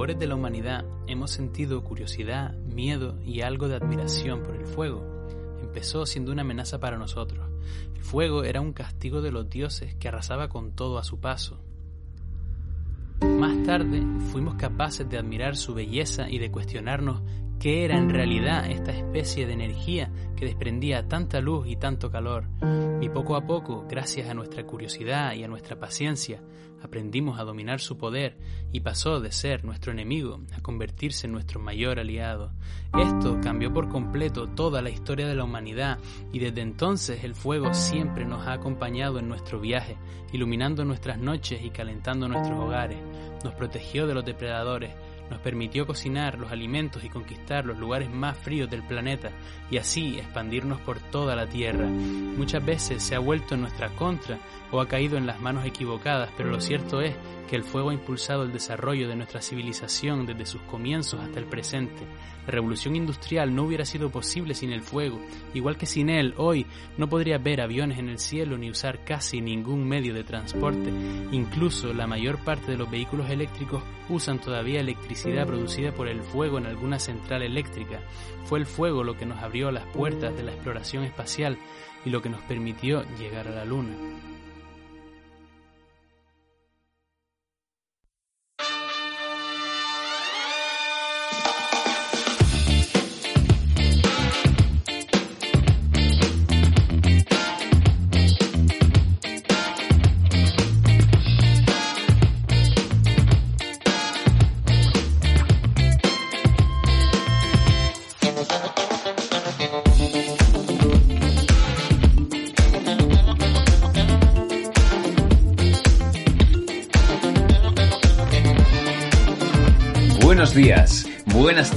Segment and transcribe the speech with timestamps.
[0.00, 5.04] Albores de la humanidad hemos sentido curiosidad, miedo y algo de admiración por el fuego.
[5.60, 7.46] Empezó siendo una amenaza para nosotros.
[7.94, 11.60] El fuego era un castigo de los dioses que arrasaba con todo a su paso.
[13.20, 17.20] Más tarde fuimos capaces de admirar su belleza y de cuestionarnos
[17.60, 22.46] qué era en realidad esta especie de energía que desprendía tanta luz y tanto calor.
[23.02, 26.42] Y poco a poco, gracias a nuestra curiosidad y a nuestra paciencia,
[26.82, 28.38] aprendimos a dominar su poder
[28.72, 32.52] y pasó de ser nuestro enemigo a convertirse en nuestro mayor aliado.
[32.98, 35.98] Esto cambió por completo toda la historia de la humanidad
[36.32, 39.98] y desde entonces el fuego siempre nos ha acompañado en nuestro viaje,
[40.32, 42.98] iluminando nuestras noches y calentando nuestros hogares.
[43.44, 44.92] Nos protegió de los depredadores,
[45.30, 49.30] nos permitió cocinar los alimentos y conquistar los lugares más fríos del planeta
[49.70, 51.86] y así expandirnos por toda la Tierra.
[51.86, 54.38] Muchas veces se ha vuelto en nuestra contra
[54.72, 57.14] o ha caído en las manos equivocadas, pero lo cierto es
[57.48, 61.46] que el fuego ha impulsado el desarrollo de nuestra civilización desde sus comienzos hasta el
[61.46, 62.02] presente.
[62.46, 65.20] La revolución industrial no hubiera sido posible sin el fuego,
[65.54, 66.66] igual que sin él hoy
[66.96, 70.90] no podría ver aviones en el cielo ni usar casi ningún medio de transporte.
[71.32, 76.58] Incluso la mayor parte de los vehículos eléctricos usan todavía electricidad producida por el fuego
[76.58, 78.00] en alguna central eléctrica.
[78.44, 81.58] Fue el fuego lo que nos abrió las puertas de la exploración espacial
[82.04, 83.94] y lo que nos permitió llegar a la Luna.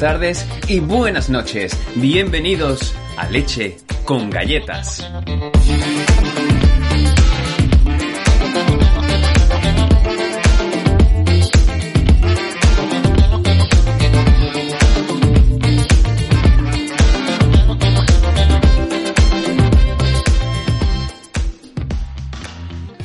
[0.04, 1.80] Tardes y buenas noches.
[1.96, 5.10] Bienvenidos a Leche con Galletas.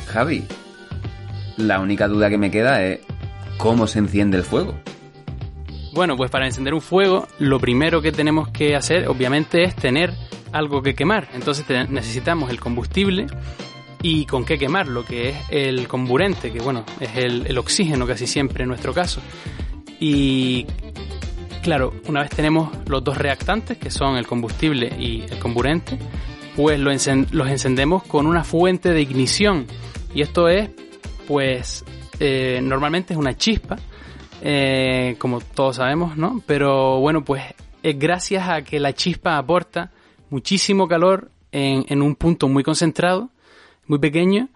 [0.07, 0.43] Javi,
[1.55, 2.99] la única duda que me queda es
[3.57, 4.75] cómo se enciende el fuego.
[5.93, 10.13] Bueno, pues para encender un fuego, lo primero que tenemos que hacer, obviamente, es tener
[10.51, 11.27] algo que quemar.
[11.33, 13.27] Entonces necesitamos el combustible
[14.01, 18.27] y con qué quemar, lo que es el comburente, que bueno, es el, oxígeno casi
[18.27, 19.21] siempre en nuestro caso.
[19.99, 20.65] Y
[21.61, 25.97] claro, una vez tenemos los dos reactantes, que son el combustible y el comburente,
[26.55, 29.65] pues los encendemos con una fuente de ignición.
[30.13, 30.69] Y esto es,
[31.27, 31.83] pues,
[32.19, 33.77] eh, normalmente es una chispa,
[34.41, 36.41] eh, como todos sabemos, ¿no?
[36.45, 37.43] Pero bueno, pues
[37.83, 39.91] es gracias a que la chispa aporta
[40.29, 43.29] muchísimo calor en, un punto muy concentrado,
[43.87, 44.49] muy pequeño,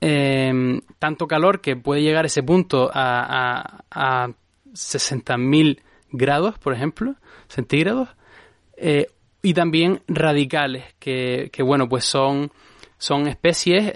[0.00, 4.28] eh, tanto calor que puede llegar ese punto a, a, a
[4.72, 5.80] 60.000
[6.10, 7.14] grados, por ejemplo,
[7.48, 8.08] centígrados,
[8.76, 9.06] eh,
[9.42, 12.50] y también radicales, que, que, bueno, pues son,
[12.98, 13.94] son especies,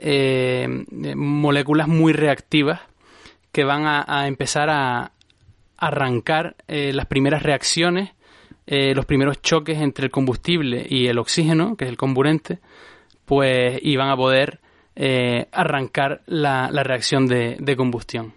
[1.16, 2.81] moléculas muy reactivas
[3.53, 5.12] que van a empezar a
[5.87, 8.11] arrancar eh, las primeras reacciones,
[8.67, 12.61] eh, los primeros choques entre el combustible y el oxígeno, que es el comburente,
[13.25, 14.61] pues y van a poder
[14.97, 18.33] eh, arrancar la, reacción de, combustión.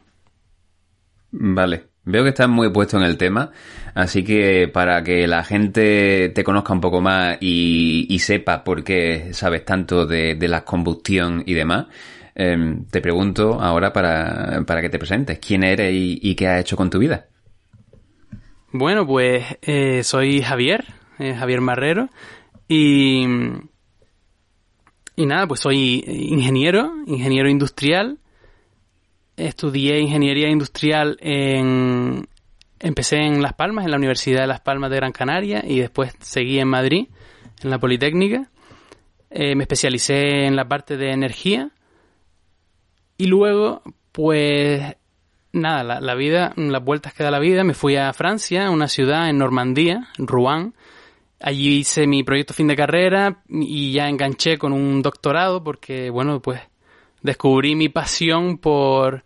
[1.32, 3.52] Vale, veo que estás muy puesto en el tema,
[3.94, 9.30] así que para que la gente te conozca un poco más y, sepa por qué
[9.34, 11.88] sabes tanto de, de la combustión y demás,
[12.40, 12.56] eh,
[12.92, 15.40] te pregunto ahora para, que te presentes.
[15.40, 17.28] ¿Quién eres y qué has hecho con tu vida?
[18.72, 20.86] Bueno, pues eh, soy Javier,
[21.20, 22.10] eh, Javier Marrero,
[22.68, 23.24] y,
[25.16, 28.20] y nada, pues soy ingeniero, ingeniero industrial.
[29.38, 32.28] Estudié ingeniería industrial en...
[32.80, 36.14] Empecé en Las Palmas, en la Universidad de Las Palmas de Gran Canaria, y después
[36.20, 37.08] seguí en Madrid,
[37.64, 38.50] en la Politécnica.
[39.30, 41.72] eh, me especialicé en la parte de energía
[43.18, 43.82] y luego,
[44.12, 44.96] pues
[45.58, 49.30] nada, la, vida, las vueltas que da la vida, me fui a Francia, una ciudad
[49.30, 50.74] en Normandía, Rouen.
[51.40, 56.42] Allí hice mi proyecto fin de carrera y ya enganché con un doctorado porque, bueno,
[56.42, 56.62] pues
[57.22, 59.24] descubrí mi pasión por,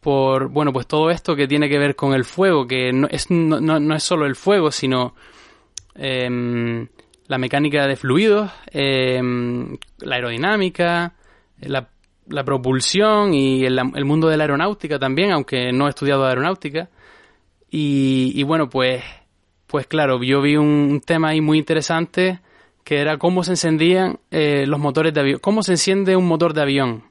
[0.00, 3.30] por, bueno, pues todo esto que tiene que ver con el fuego, que no es,
[3.30, 5.14] no, no es solo el fuego, sino
[5.94, 6.86] eh,
[7.28, 9.20] la mecánica de fluidos, eh,
[9.98, 11.14] la aerodinámica,
[11.60, 11.88] la,
[12.30, 16.88] la propulsión y el, el, mundo de la aeronáutica también, aunque no he estudiado aeronáutica.
[17.70, 19.02] Y, y bueno, pues,
[19.66, 22.40] pues claro, yo vi un, tema ahí muy interesante
[22.84, 26.54] que era cómo se encendían eh, los motores de avión, cómo se enciende un motor
[26.54, 27.04] de avión.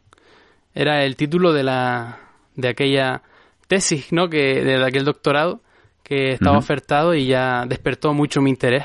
[0.74, 2.20] Era el título de la
[2.56, 3.22] de aquella
[3.68, 4.30] tesis, ¿no?
[4.30, 5.62] Que de aquel doctorado
[6.04, 6.64] que estaba uh -huh.
[6.64, 8.84] ofertado y ya despertó mucho mi interés.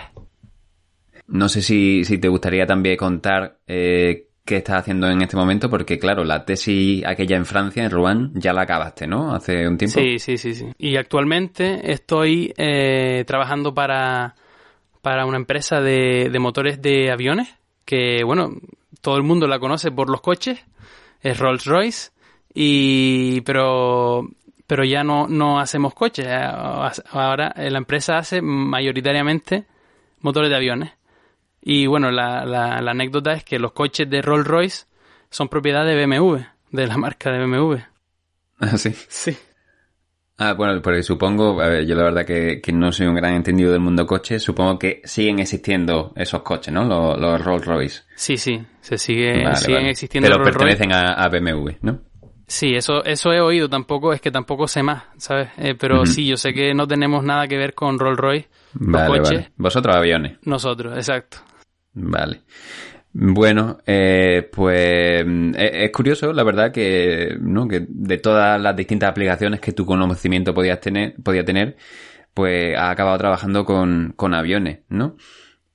[1.28, 5.70] No sé si, si te gustaría también contar eh, qué estás haciendo en este momento,
[5.70, 9.34] porque claro, la tesis aquella en Francia, en Rouen, ya la acabaste, ¿no?
[9.34, 10.00] Hace un tiempo.
[10.00, 10.66] Sí, sí, sí, sí.
[10.78, 14.34] Y actualmente estoy eh, trabajando para,
[15.00, 17.54] para una empresa de, de motores de aviones,
[17.84, 18.50] que bueno,
[19.00, 20.64] todo el mundo la conoce por los coches,
[21.20, 22.10] es Rolls Royce,
[22.54, 24.28] y pero
[24.66, 26.26] pero ya no, no hacemos coches.
[27.10, 29.66] Ahora la empresa hace mayoritariamente
[30.20, 30.92] motores de aviones.
[31.62, 34.86] Y bueno, la, la, la, anécdota es que los coches de Rolls Royce
[35.30, 36.38] son propiedad de BMW,
[36.72, 37.76] de la marca de BMW.
[38.58, 38.92] ¿Ah, sí?
[39.08, 39.36] Sí.
[40.38, 43.34] Ah, bueno, porque supongo, a ver, yo la verdad que, que, no soy un gran
[43.34, 46.84] entendido del mundo coche, supongo que siguen existiendo esos coches, ¿no?
[46.84, 48.02] Los, los Rolls Royce.
[48.16, 49.90] Sí, sí, se sigue, vale, siguen vale.
[49.90, 52.00] existiendo Pero pertenecen a, a, BMW, ¿no?
[52.48, 55.50] Sí, eso, eso he oído, tampoco, es que tampoco sé más, ¿sabes?
[55.58, 56.06] Eh, pero uh -huh.
[56.06, 58.48] sí, yo sé que no tenemos nada que ver con Rolls Royce,
[58.80, 59.38] los vale, coches.
[59.38, 59.52] Vale.
[59.56, 60.38] Vosotros aviones.
[60.42, 61.38] Nosotros, exacto.
[61.94, 62.42] Vale.
[63.14, 65.24] Bueno, eh, pues
[65.56, 67.68] es, curioso, la verdad, que, ¿no?
[67.68, 71.76] que de todas las distintas aplicaciones que tu conocimiento podías tener, podía tener,
[72.32, 75.16] pues ha acabado trabajando con, con aviones, ¿no?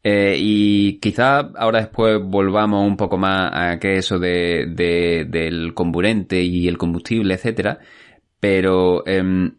[0.04, 5.74] Eh, y quizá ahora después volvamos un poco más a qué eso de, de, del
[5.74, 7.80] comburente y el combustible, etcétera.
[8.40, 9.52] Pero eh,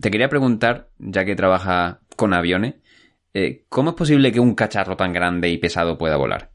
[0.00, 2.76] te quería preguntar, ya que trabajas con aviones,
[3.38, 6.50] eh, ¿cómo es posible que un cacharro tan grande y pesado pueda volar?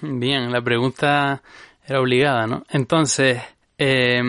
[0.00, 1.40] Bien, la pregunta
[1.86, 2.64] era obligada, ¿no?
[2.68, 3.40] Entonces,
[3.78, 4.20] eh,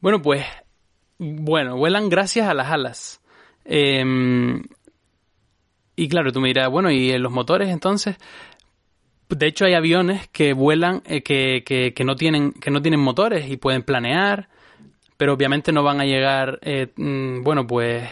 [0.00, 0.44] bueno, pues,
[1.18, 3.22] bueno, vuelan gracias a las alas.
[3.64, 4.04] Eh,
[5.96, 8.16] y claro, tú me dirás, bueno, ¿y los motores entonces?
[9.30, 13.00] De hecho, hay aviones que vuelan, eh, que, que, que, no tienen, que no tienen
[13.00, 14.50] motores y pueden planear,
[15.16, 18.06] pero obviamente no van a llegar, eh, bueno, pues,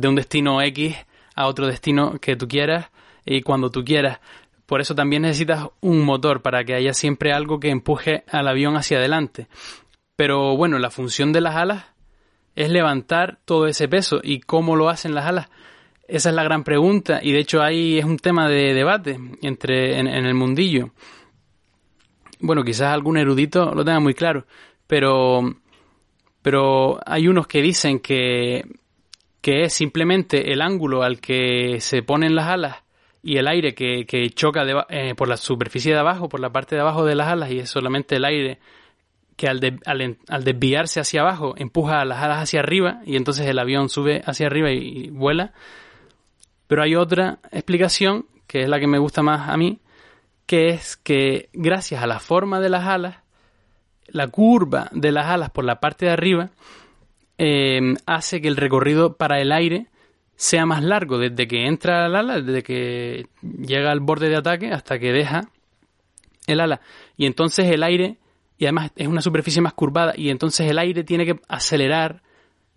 [0.00, 0.96] de un destino X
[1.34, 2.90] a otro destino que tú quieras
[3.24, 4.20] y cuando tú quieras.
[4.66, 8.76] Por eso también necesitas un motor para que haya siempre algo que empuje al avión
[8.76, 9.48] hacia adelante.
[10.16, 11.84] Pero bueno, la función de las alas
[12.54, 14.20] es levantar todo ese peso.
[14.22, 15.48] ¿Y cómo lo hacen las alas?
[16.08, 19.98] Esa es la gran pregunta y de hecho ahí es un tema de debate entre
[19.98, 20.90] en, el mundillo.
[22.40, 24.46] Bueno, quizás algún erudito lo tenga muy claro,
[24.86, 25.42] pero
[26.40, 28.64] pero hay unos que dicen que
[29.40, 32.76] que es simplemente el ángulo al que se ponen las alas
[33.22, 36.74] y el aire que, que choca eh, por la superficie de abajo, por la parte
[36.74, 38.58] de abajo de las alas, y es solamente el aire
[39.36, 43.46] que al, de, al, al, desviarse hacia abajo empuja las alas hacia arriba y entonces
[43.46, 45.52] el avión sube hacia arriba y vuela.
[46.66, 49.80] Pero hay otra explicación, que es la que me gusta más a mí,
[50.46, 53.16] que es que gracias a la forma de las alas,
[54.08, 56.50] la curva de las alas por la parte de arriba
[57.38, 59.86] eh, hace que el recorrido para el aire
[60.36, 64.70] sea más largo desde que entra el ala, desde que llega al borde de ataque
[64.70, 65.50] hasta que deja
[66.46, 66.80] el ala.
[67.16, 68.18] Y entonces el aire,
[68.56, 72.22] y además es una superficie más curvada, y entonces el aire tiene que acelerar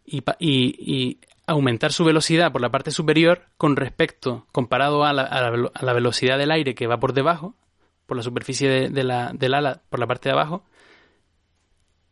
[0.06, 6.52] y, aumentar su velocidad por la parte superior con respecto, comparado a la velocidad del
[6.52, 7.56] aire que va por debajo,
[8.06, 10.64] por la superficie de, de la, del ala, por la parte de abajo.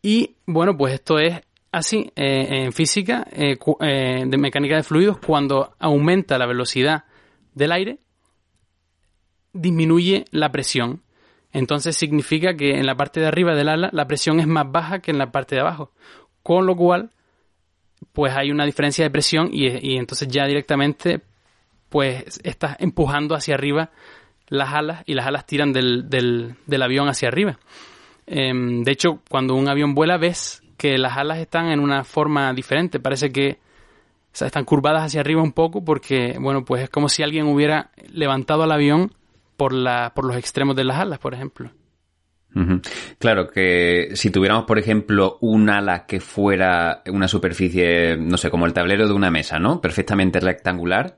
[0.01, 5.17] Y bueno, pues esto es así eh, en física eh, eh, de mecánica de fluidos
[5.19, 7.03] cuando aumenta la velocidad
[7.53, 7.99] del aire
[9.53, 11.01] disminuye la presión.
[11.51, 14.99] Entonces significa que en la parte de arriba del ala la presión es más baja
[14.99, 15.91] que en la parte de abajo.
[16.43, 17.11] Con lo cual
[18.13, 21.21] pues hay una diferencia de presión y, y entonces ya directamente
[21.89, 23.91] pues estás empujando hacia arriba
[24.47, 27.59] las alas y las alas tiran del, del, del avión hacia arriba.
[28.25, 32.51] Em, de hecho cuando un avión vuela ves que las alas están en una forma
[32.53, 32.99] diferente.
[32.99, 33.59] Parece que
[34.31, 37.45] o sea, están curvadas hacia arriba un poco porque, bueno, pues es como si alguien
[37.47, 39.13] hubiera levantado al avión
[39.57, 41.71] por, la, por los extremos de las alas, por ejemplo.
[43.19, 48.65] Claro que si tuviéramos, por ejemplo, un ala que fuera una superficie, no sé, como
[48.65, 49.81] el tablero de una mesa, ¿no?
[49.81, 51.17] Perfectamente rectangular,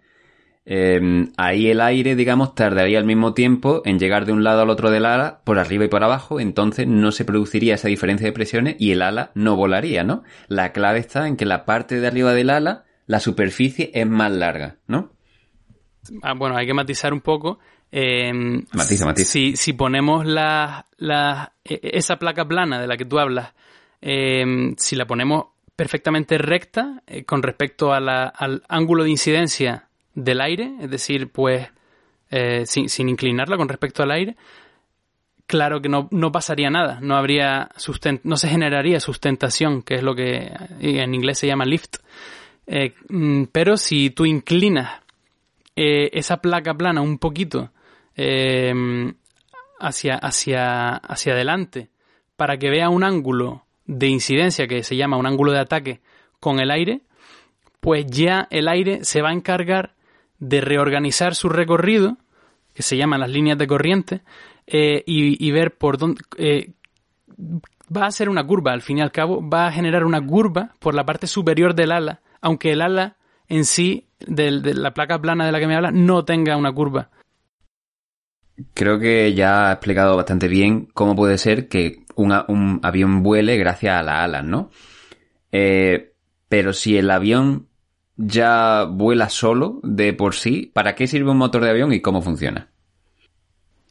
[0.65, 4.70] em, ahí el aire, digamos, tardaría al mismo tiempo en llegar de un lado al
[4.70, 8.34] otro del ala, por arriba y por abajo, entonces no se produciría esa diferencia de
[8.34, 10.24] presiones y el ala no volaría, ¿no?
[10.48, 14.32] La clave está en que la parte de arriba del ala, la superficie es más
[14.32, 15.12] larga, ¿no?
[16.22, 17.60] Ah, bueno, hay que matizar un poco
[17.91, 18.32] eh,
[18.72, 23.53] matiza, Si, si ponemos la, la, e, esa placa plana de la que tú hablas,
[24.00, 29.89] em, si la ponemos perfectamente recta eh, con respecto a la, al ángulo de incidencia
[30.13, 31.68] del aire, es decir, pues
[32.30, 34.36] eh, sin, sin, inclinarla con respecto al aire,
[35.46, 37.70] claro que no, no pasaría nada, no habría
[38.24, 41.98] no se generaría sustentación, que es lo que en inglés se llama lift.
[42.68, 45.01] Eh, mm, pero si tú inclinas
[45.75, 47.72] esa placa plana un poquito
[48.15, 48.74] eh,
[49.80, 51.89] hacia, hacia, hacia adelante
[52.36, 56.01] para que vea un ángulo de incidencia que se llama un ángulo de ataque
[56.39, 57.01] con el aire,
[57.80, 59.96] pues ya el aire se va a encargar
[60.42, 62.18] de reorganizar su recorrido,
[62.74, 64.22] que se llaman las líneas de corriente,
[64.68, 66.22] eh, y, ver por dónde...
[66.38, 66.72] Eh,
[67.96, 70.76] va a ser una curva, al fin y al cabo, va a generar una curva
[70.80, 73.18] por la parte superior del ala, aunque el ala
[73.48, 77.10] en sí, de la placa plana de la que me habla, no tenga una curva.
[78.74, 84.00] Creo que ya ha explicado bastante bien cómo puede ser que un avión vuele gracias
[84.00, 84.70] a las alas, ¿no?
[85.52, 86.14] Eh,
[86.48, 87.68] pero si el avión
[88.24, 92.22] ya vuela solo de por sí, ¿para qué sirve un motor de avión y cómo
[92.22, 92.70] funciona?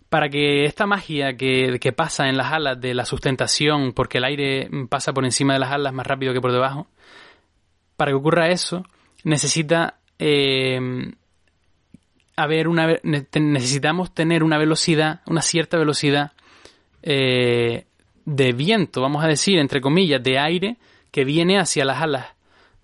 [0.08, 4.68] Para que esta magia que, pasa en las alas de la sustentación, porque el aire
[4.88, 6.88] pasa por encima de las alas más rápido que por debajo,
[7.96, 8.84] para que ocurra eso,
[9.24, 11.12] necesita eh,
[12.46, 16.32] ver una necesitamos tener una velocidad, una cierta velocidad
[17.02, 17.86] eh,
[18.24, 20.76] de viento, vamos a decir, entre comillas, de aire
[21.10, 22.26] que viene hacia las alas,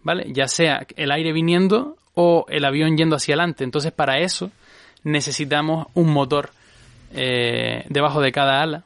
[0.07, 0.33] ¿vale?
[0.33, 3.65] Ya sea el aire viniendo o el avión yendo hacia adelante.
[3.65, 4.53] Entonces, para eso
[5.03, 6.51] necesitamos un motor
[7.13, 8.85] eh, debajo de cada ala,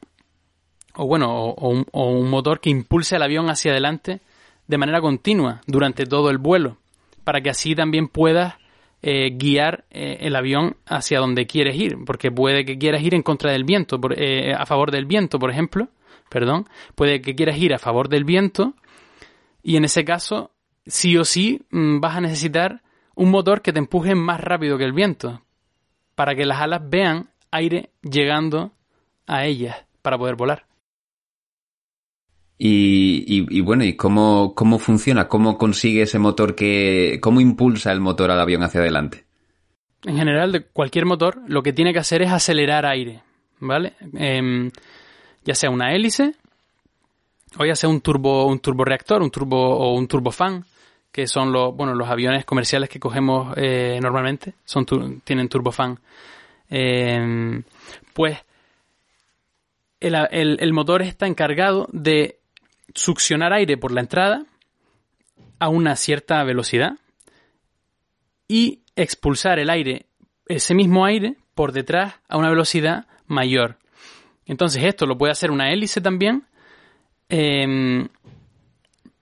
[0.95, 4.21] o bueno, o, un, motor que impulse el avión hacia adelante
[4.67, 6.79] de manera continua durante todo el vuelo,
[7.23, 8.55] para que así también puedas
[9.03, 13.23] eh, guiar eh, el avión hacia donde quieres ir, porque puede que quieras ir en
[13.23, 14.01] contra del viento,
[14.57, 15.89] a favor del viento, por ejemplo,
[16.31, 18.75] perdón, puede que quieras ir a favor del viento
[19.63, 20.53] y en ese caso,
[20.91, 22.83] sí o sí, mm, vas a necesitar
[23.15, 25.43] un motor que te empuje más rápido que el viento,
[26.15, 28.73] para que las alas vean aire llegando
[29.27, 30.67] a ellas para poder volar.
[32.63, 35.29] Y, bueno, ¿y cómo, cómo funciona?
[35.29, 37.19] ¿Cómo consigue ese motor que...
[37.23, 39.25] ¿Cómo impulsa el motor al avión hacia adelante?
[40.05, 43.23] En general, de cualquier motor, lo que tiene que hacer es acelerar aire,
[43.61, 43.95] ¿vale?
[44.13, 44.71] Em,
[45.43, 46.35] ya sea una hélice,
[47.59, 50.65] o ya sea un turbo, un turboreactor, un turbo o un turbofan,
[51.13, 54.87] que son los, bueno, los aviones comerciales que cogemos eh, normalmente, son
[55.25, 55.99] tienen turbofan.
[56.69, 57.63] Em,
[58.13, 58.39] pues
[59.99, 60.15] el,
[60.61, 62.39] el motor está encargado de
[62.95, 64.45] succionar aire por la entrada
[65.59, 66.93] a una cierta velocidad
[68.49, 70.07] y expulsar el aire,
[70.47, 73.79] ese mismo aire, por detrás a una velocidad mayor.
[74.47, 76.45] Entonces esto lo puede hacer una hélice también,
[77.29, 78.09] em,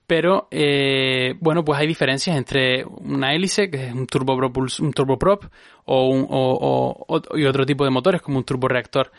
[0.09, 5.45] pero eh, bueno, pues hay diferencias entre una hélice, que es un, un turboprop,
[5.85, 9.13] o, un, o, y otro tipo de motores como un turboreactor.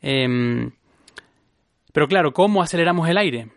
[0.00, 0.72] Em,
[1.92, 3.48] pero claro, ¿cómo aceleramos el aire?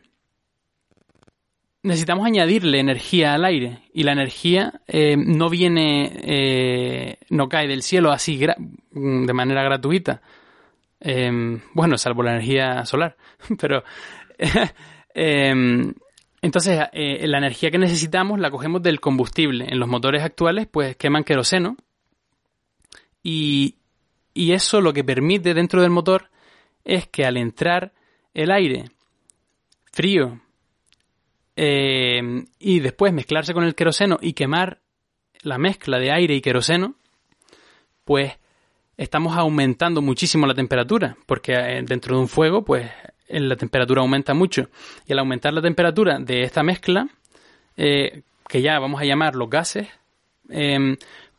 [1.81, 7.83] necesitamos añadirle energía al aire y la energía eh, no viene, eh, no cae del
[7.83, 10.21] cielo así de manera gratuita.
[10.99, 13.15] Em, bueno, salvo la energía solar,
[13.59, 13.83] pero
[15.13, 15.93] em,
[16.45, 19.65] entonces eh, la energía que necesitamos la cogemos del combustible.
[19.67, 21.75] En los motores actuales pues queman queroseno
[23.23, 23.77] y,
[24.35, 26.29] y eso lo que permite dentro del motor
[26.83, 27.93] es que al entrar
[28.35, 28.91] el aire
[29.91, 30.39] frío
[31.55, 32.21] eh,
[32.59, 34.81] y después mezclarse con el queroseno y quemar
[35.41, 36.93] la mezcla de aire y queroseno,
[38.03, 38.33] pues
[38.97, 42.91] estamos aumentando muchísimo la temperatura, porque eh, dentro de un fuego, pues
[43.27, 44.69] la temperatura aumenta mucho.
[45.05, 47.07] Y al aumentar la temperatura de esta mezcla,
[47.77, 49.87] eh, que ya vamos a llamar los gases,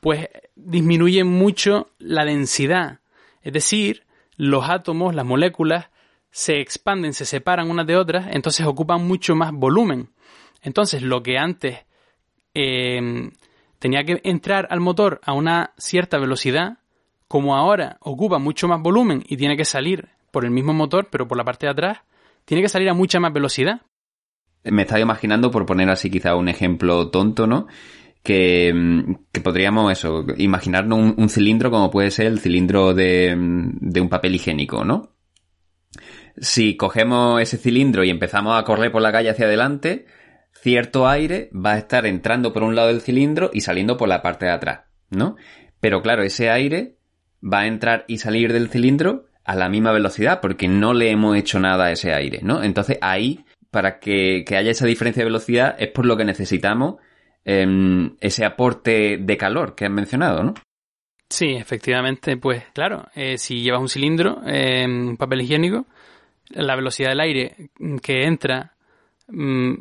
[0.01, 2.99] pues disminuye mucho la densidad.
[3.43, 4.03] Es decir,
[4.37, 5.89] los átomos, las moléculas,
[6.31, 10.11] se expanden, se separan unas de otras, entonces ocupan mucho más volumen.
[10.63, 11.79] Entonces, lo que antes
[12.55, 13.31] eh,
[13.79, 16.79] tenía que entrar al motor a una cierta velocidad,
[17.29, 21.27] como ahora ocupa mucho más volumen y tiene que salir por el mismo motor, pero
[21.27, 22.01] por la parte de atrás,
[22.45, 23.81] tiene que salir a mucha más velocidad.
[24.65, 27.69] Me estaba imaginando, por poner así quizá un ejemplo tonto, ¿no?
[28.23, 34.01] Que, mm, podríamos eso, imaginarnos un, cilindro como puede ser el cilindro de, mm, de
[34.03, 35.15] un papel higiénico, ¿no?
[36.37, 40.05] Si cogemos ese cilindro y empezamos a correr por la calle hacia adelante,
[40.53, 44.21] cierto aire va a estar entrando por un lado del cilindro y saliendo por la
[44.21, 45.37] parte de atrás, ¿no?
[45.81, 46.99] Pero claro, ese aire
[47.43, 51.37] va a entrar y salir del cilindro a la misma velocidad porque no le hemos
[51.37, 52.63] hecho nada a ese aire, ¿no?
[52.63, 56.97] Entonces ahí, para que, haya esa diferencia de velocidad, es por lo que necesitamos
[57.45, 60.55] em, ese aporte de calor que has mencionado, ¿no?
[61.29, 65.87] Sí, efectivamente, pues claro, eh, si llevas un cilindro, en un papel higiénico,
[66.51, 67.71] la velocidad del aire
[68.03, 68.75] que entra,
[69.29, 69.75] mm,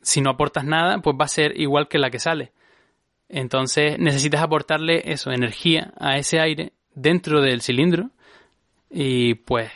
[0.00, 2.52] si no aportas nada, pues va a ser igual que la que sale.
[3.28, 8.10] Entonces necesitas aportarle eso, energía a ese aire dentro del cilindro
[8.90, 9.70] y pues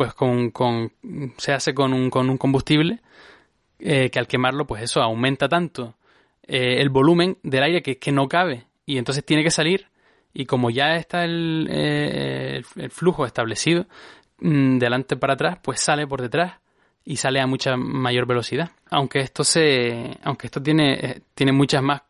[0.00, 0.92] pues con, con
[1.36, 3.00] se hace con un, con un combustible
[3.78, 5.94] eh, que al quemarlo pues eso aumenta tanto
[6.46, 8.64] eh, el volumen del aire que, que no cabe.
[8.86, 9.88] Y entonces tiene que salir
[10.32, 13.86] y como ya está el, eh, el, flujo establecido
[14.38, 16.54] mm, delante para atrás pues sale por detrás
[17.04, 18.70] y sale a mucha mayor velocidad.
[18.90, 22.02] Aunque esto se aunque esto tiene tiene muchas más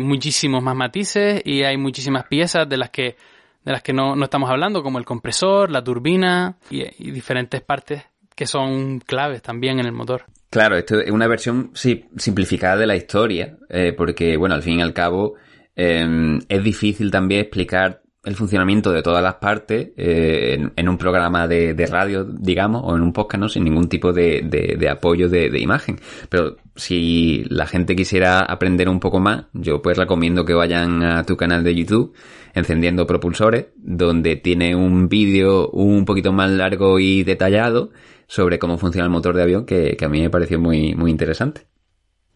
[0.00, 3.16] muchísimos más matices y hay muchísimas piezas de las que
[3.64, 8.02] de las que no, no estamos hablando, como el compresor, la turbina y, diferentes partes
[8.34, 10.24] que son claves también en el motor.
[10.48, 14.78] Claro, esto es una versión sí, simplificada de la historia, eh, porque, bueno, al fin
[14.78, 15.34] y al cabo
[15.76, 21.48] em, es difícil también explicar el funcionamiento de todas las partes eh, en, un programa
[21.48, 23.54] de, radio, digamos, o en un podcast.
[23.54, 25.98] Sin ningún tipo de, de, apoyo de, imagen.
[26.28, 31.24] Pero si la gente quisiera aprender un poco más, yo pues recomiendo que vayan a
[31.24, 32.14] tu canal de YouTube,
[32.54, 37.90] Encendiendo Propulsores, donde tiene un vídeo un poquito más largo y detallado
[38.26, 41.10] sobre cómo funciona el motor de avión, que, que a mí me pareció muy, muy
[41.10, 41.62] interesante.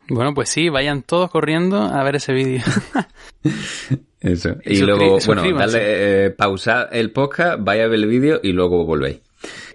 [0.09, 2.63] Bueno, pues sí, vayan todos corriendo a ver ese vídeo.
[4.21, 4.57] Eso.
[4.65, 8.85] Y, luego, bueno, dale, eh, pausar el podcast, vaya a ver el vídeo y luego
[8.85, 9.21] volvéis.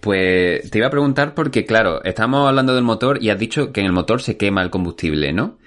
[0.01, 3.81] Pues te iba a preguntar porque, claro, estamos hablando del motor y has dicho que
[3.81, 5.57] en el motor se quema el combustible, ¿no?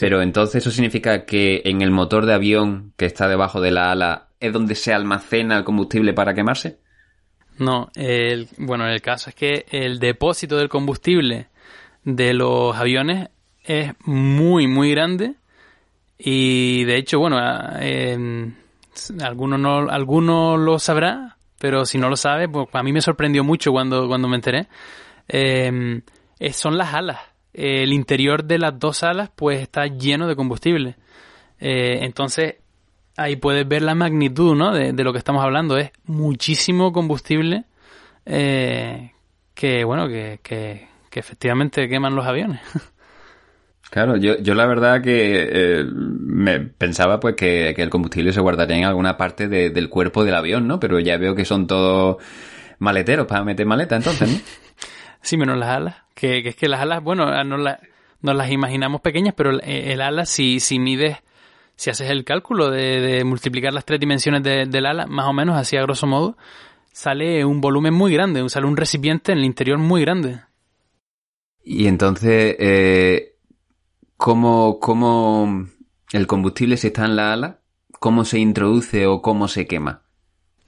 [0.00, 3.92] Pero entonces eso significa que en el motor de avión que está debajo de la
[3.92, 6.78] ala es donde se almacena el combustible para quemarse.
[7.58, 11.48] No, el, bueno, el caso es que el depósito del combustible
[12.02, 13.28] de los aviones
[13.62, 15.36] es muy, muy grande
[16.18, 17.38] y de hecho, bueno,
[17.80, 18.52] eh,
[19.22, 23.44] alguno, no, alguno lo sabrá, pero si no lo sabe, pues a mí me sorprendió
[23.44, 24.68] mucho cuando, cuando me enteré.
[25.28, 26.02] Eh,
[26.52, 27.18] son las alas.
[27.54, 30.96] El interior de las dos alas pues está lleno de combustible.
[31.60, 32.56] Eh, entonces
[33.16, 34.72] ahí puedes ver la magnitud ¿no?
[34.72, 35.78] de, de, lo que estamos hablando.
[35.78, 37.64] Es muchísimo combustible
[38.26, 39.12] eh,
[39.54, 42.60] que, bueno, que, que, que efectivamente queman los aviones.
[43.90, 48.78] Claro, yo, yo la verdad que eh, me pensaba pues que, el combustible se guardaría
[48.78, 50.80] en alguna parte del cuerpo del avión, ¿no?
[50.80, 52.16] Pero ya veo que son todos
[52.80, 54.38] maleteros para meter maleta entonces, ¿no?
[55.22, 55.96] sí, menos las alas.
[56.14, 60.24] Que, es que las alas, bueno, ah, no nos las imaginamos pequeñas, pero el, ala,
[60.24, 61.18] si, si mides,
[61.76, 65.76] si haces el cálculo de, multiplicar las tres dimensiones del ala, más o menos así
[65.76, 66.36] a grosso modo,
[66.92, 70.40] sale un volumen muy grande, sale un recipiente en el interior muy grande.
[71.64, 73.36] Y entonces, eh,
[74.16, 75.66] cómo, cómo
[76.12, 77.60] el combustible si está en la ala,
[77.98, 80.03] cómo se introduce o cómo se quema.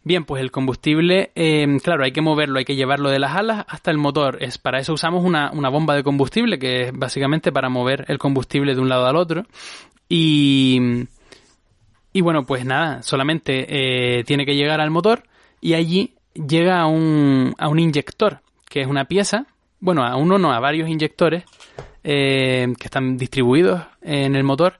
[0.06, 3.64] Bien, pues el combustible, em, claro, hay que moverlo, hay que llevarlo de las alas
[3.66, 4.38] hasta el motor.
[4.40, 8.76] Es, para eso usamos una, bomba de combustible, que es básicamente para mover el combustible
[8.76, 9.46] de un lado al otro.
[10.08, 11.08] Y,
[12.12, 13.66] y bueno, pues nada, solamente
[14.20, 15.24] eh, tiene que llegar al motor
[15.60, 19.48] y allí llega a un, a un inyector, que es una pieza,
[19.80, 21.42] bueno, a uno no, a varios inyectores
[22.04, 24.78] eh, que están distribuidos en el motor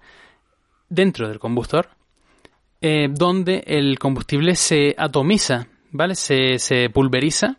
[0.88, 1.88] dentro del combustor,
[2.88, 6.14] eh, donde el combustible se atomiza, ¿vale?
[6.14, 7.58] Se, pulveriza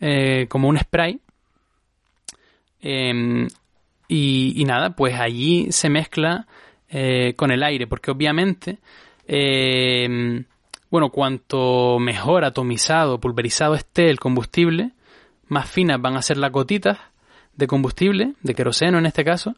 [0.00, 1.20] eh, como un spray.
[2.80, 3.46] Em,
[4.08, 6.48] y, nada, pues allí se mezcla
[7.36, 8.78] con el aire, porque obviamente,
[9.28, 10.44] em,
[10.90, 14.90] bueno, cuanto mejor atomizado, pulverizado esté el combustible,
[15.46, 16.98] más finas van a ser las gotitas
[17.54, 19.54] de combustible, de queroseno en este caso,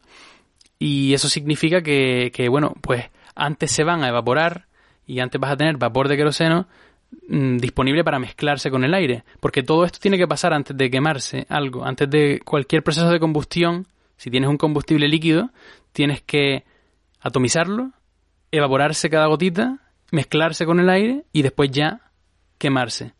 [0.78, 4.65] y eso significa que, que, bueno, pues antes se van a evaporar
[5.06, 6.66] y antes vas a tener vapor de queroseno
[7.28, 10.90] mm, disponible para mezclarse con el aire, porque todo esto tiene que pasar antes de
[10.90, 15.50] quemarse algo, antes de cualquier proceso de combustión, si tienes un combustible líquido,
[15.92, 16.64] tienes que
[17.20, 17.92] atomizarlo,
[18.50, 22.00] evaporarse cada gotita mezclarse con el aire y después ya
[22.58, 23.12] quemarse.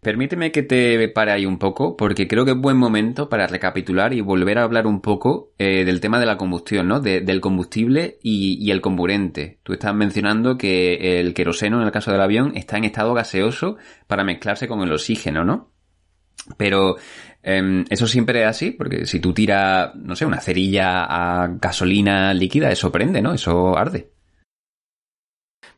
[0.00, 4.14] Permíteme que te pare ahí un poco, porque creo que es buen momento para recapitular
[4.14, 7.00] y volver a hablar un poco eh, del tema de la combustión, ¿no?
[7.00, 9.58] del combustible y, el comburente.
[9.62, 13.76] Tú estás mencionando que el queroseno, en el caso del avión, está en estado gaseoso
[14.06, 15.70] para mezclarse con el oxígeno, ¿no?
[16.56, 16.96] Pero
[17.42, 22.32] em, eso siempre es así, porque si tú tiras, no sé, una cerilla a gasolina
[22.32, 23.34] líquida, eso prende, ¿no?
[23.34, 24.10] Eso arde.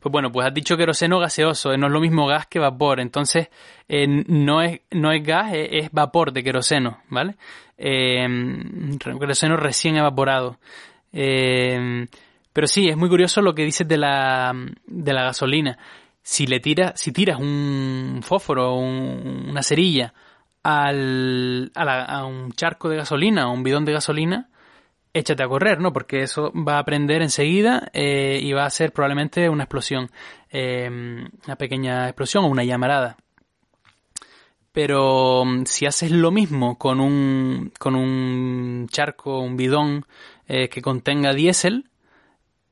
[0.03, 2.99] Pues bueno, pues has dicho queroseno gaseoso, eh, no es lo mismo gas que vapor,
[2.99, 3.51] entonces
[3.89, 7.37] eh, no, es, no es gas, es, vapor de queroseno, ¿vale?
[7.79, 8.27] Eh,
[8.99, 10.59] queroseno recién evaporado.
[11.13, 12.09] Eh,
[12.53, 14.53] pero sí, es muy curioso lo que dices de la,
[14.87, 15.79] de la gasolina.
[16.21, 20.15] Si le tiras, si tiras un fósforo o una cerilla
[20.65, 24.49] al, a, a un charco de gasolina o un bidón de gasolina,
[25.13, 25.93] échate a correr, ¿no?
[25.93, 30.11] Porque eso va a prender enseguida eh, y va a ser probablemente una explosión,
[30.51, 30.89] eh,
[31.47, 33.17] una pequeña explosión o una llamarada.
[34.73, 40.07] Pero mm, si haces lo mismo con un, con un charco, un bidón
[40.49, 41.89] eh, que contenga diésel,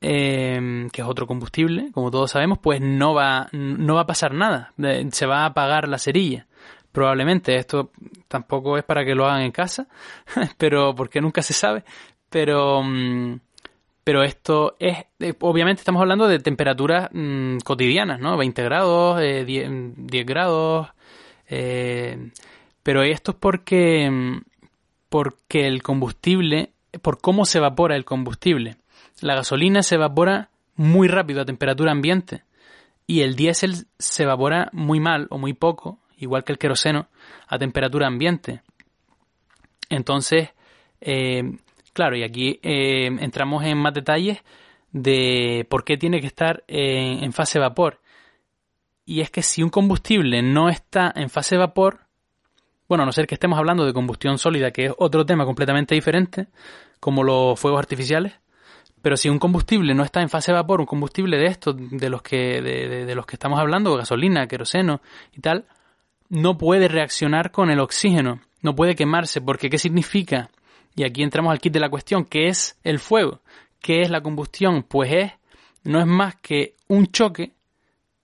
[0.00, 4.72] que es otro combustible, como todos sabemos, pues no va, no va a pasar nada.
[5.10, 6.46] Se va a apagar la cerilla
[6.92, 7.92] probablemente esto
[8.28, 9.86] tampoco es para que lo hagan en casa,
[10.58, 11.84] pero porque nunca se sabe,
[12.30, 13.40] pero, mm,
[14.04, 18.36] pero esto es, eh, obviamente estamos hablando de temperaturas mm, cotidianas, ¿no?
[18.38, 20.88] 20 grados, 10, eh, grados,
[21.48, 22.30] eh,
[22.82, 24.42] pero esto es porque, mm,
[25.08, 28.76] porque el combustible, por cómo se evapora el combustible.
[29.20, 32.44] La gasolina se evapora muy rápido a temperatura ambiente
[33.06, 37.08] y el diésel se evapora muy mal o muy poco, igual que el queroseno,
[37.48, 38.62] a temperatura ambiente.
[39.88, 40.50] Entonces,
[41.92, 44.38] Claro, y aquí eh, entramos en más detalles
[44.92, 48.00] de por qué tiene que estar en, fase vapor.
[49.04, 52.00] Y es que si un combustible no está en fase vapor,
[52.88, 55.94] bueno, a no ser que estemos hablando de combustión sólida, que es otro tema completamente
[55.94, 56.48] diferente,
[56.98, 58.34] como los fuegos artificiales,
[59.02, 62.22] pero si un combustible no está en fase vapor, un combustible de estos, de los
[62.22, 65.00] que, de, de los que estamos hablando, gasolina, queroseno
[65.32, 65.66] y tal,
[66.28, 70.50] no puede reaccionar con el oxígeno, no puede quemarse, porque ¿qué significa?
[70.94, 73.40] Y aquí entramos al kit de la cuestión, ¿qué es el fuego?
[73.80, 74.82] ¿Qué es la combustión?
[74.82, 75.32] Pues es,
[75.84, 77.52] no es más que un choque,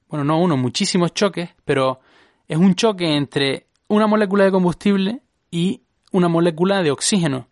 [0.08, 2.00] bueno, no uno, muchísimos choques, pero
[2.48, 7.48] es un choque entre una molécula de combustible y una molécula de oxígeno.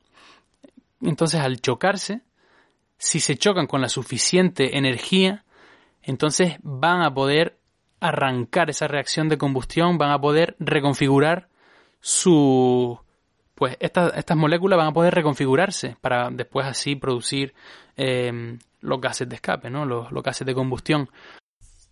[1.00, 2.22] Entonces, al chocarse,
[2.98, 5.44] si se chocan con la suficiente energía,
[6.02, 7.58] entonces van a poder
[8.00, 11.48] arrancar esa reacción de combustión, van a poder reconfigurar
[12.00, 12.98] su,
[13.54, 17.54] pues estas moléculas van a poder reconfigurarse para después así producir
[17.96, 19.86] em, los gases de escape, ¿no?
[19.86, 21.08] Los, gases de combustión.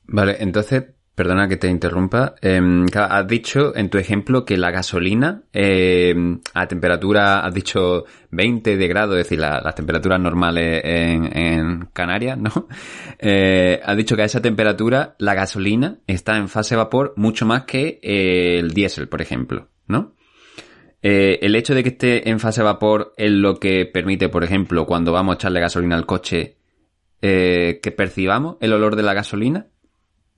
[0.04, 2.34] Vale, entonces, perdona que te interrumpa.
[2.42, 8.76] Em, has dicho en tu ejemplo que la gasolina em, a temperatura, has dicho 20
[8.76, 12.50] de grado, es decir, las temperaturas normales en, Canarias, ¿no?
[13.24, 17.62] Eh, has dicho que a esa temperatura la gasolina está en fase vapor mucho más
[17.66, 20.14] que el diésel, por ejemplo, ¿no?
[21.02, 24.86] Eh, el hecho de que esté en fase vapor es lo que permite, por ejemplo,
[24.86, 26.56] cuando vamos a echarle gasolina al coche,
[27.20, 29.66] eh, que percibamos el olor de la gasolina.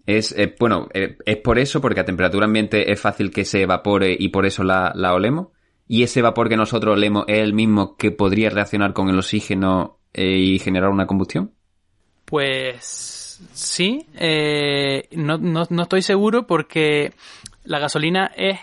[0.07, 4.16] Es, eh, bueno, es por eso, porque a temperatura ambiente es fácil que se evapore
[4.18, 5.48] y por eso la, olemos.
[5.87, 9.98] Y ese vapor que nosotros olemos es el mismo que podría reaccionar con el oxígeno
[10.14, 11.53] y generar una combustión.
[12.24, 14.07] Pues sí,
[15.12, 17.12] no, no, no estoy seguro porque
[17.64, 18.59] la gasolina es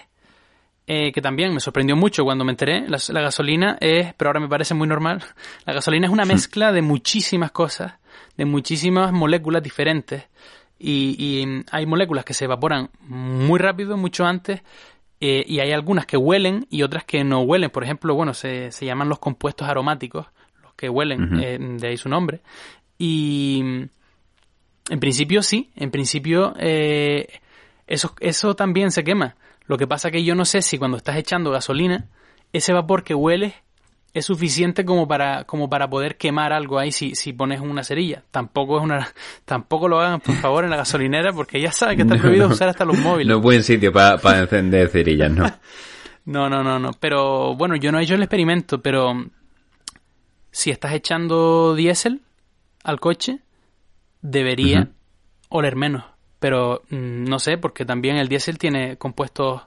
[0.87, 2.85] eh, que también me sorprendió mucho cuando me enteré.
[2.87, 5.23] La, gasolina es, pero ahora me parece muy normal,
[5.65, 7.93] la gasolina es una mezcla de muchísimas cosas,
[8.35, 10.23] de muchísimas moléculas diferentes.
[10.79, 14.63] Y, hay moléculas que se evaporan muy rápido, mucho antes,
[15.19, 17.69] eh, y hay algunas que huelen y otras que no huelen.
[17.69, 20.25] Por ejemplo, bueno, se, se llaman los compuestos aromáticos,
[20.63, 22.41] los que huelen, eh, de ahí su nombre.
[22.97, 23.61] Y
[24.89, 29.35] en principio sí, en principio eso, eso también se quema.
[29.65, 32.07] Lo que pasa que yo no sé si cuando estás echando gasolina,
[32.53, 33.55] ese vapor que huele
[34.13, 38.23] es suficiente como para, como para poder quemar algo ahí si, si pones una cerilla.
[38.31, 39.07] Tampoco es una,
[39.45, 42.69] tampoco lo hagan por favor en la gasolinera porque ya saben que está prohibido usar
[42.69, 43.27] hasta los móviles.
[43.27, 45.45] No es buen sitio para encender cerillas, ¿no?
[46.25, 46.91] no, no, no, no.
[46.99, 49.13] Pero bueno, yo no he hecho el experimento, pero
[50.51, 52.21] si estás echando diésel
[52.83, 53.39] al coche,
[54.21, 54.89] debería
[55.49, 56.10] oler menos
[56.41, 59.61] pero mm, no sé, porque también el diésel tiene compuestos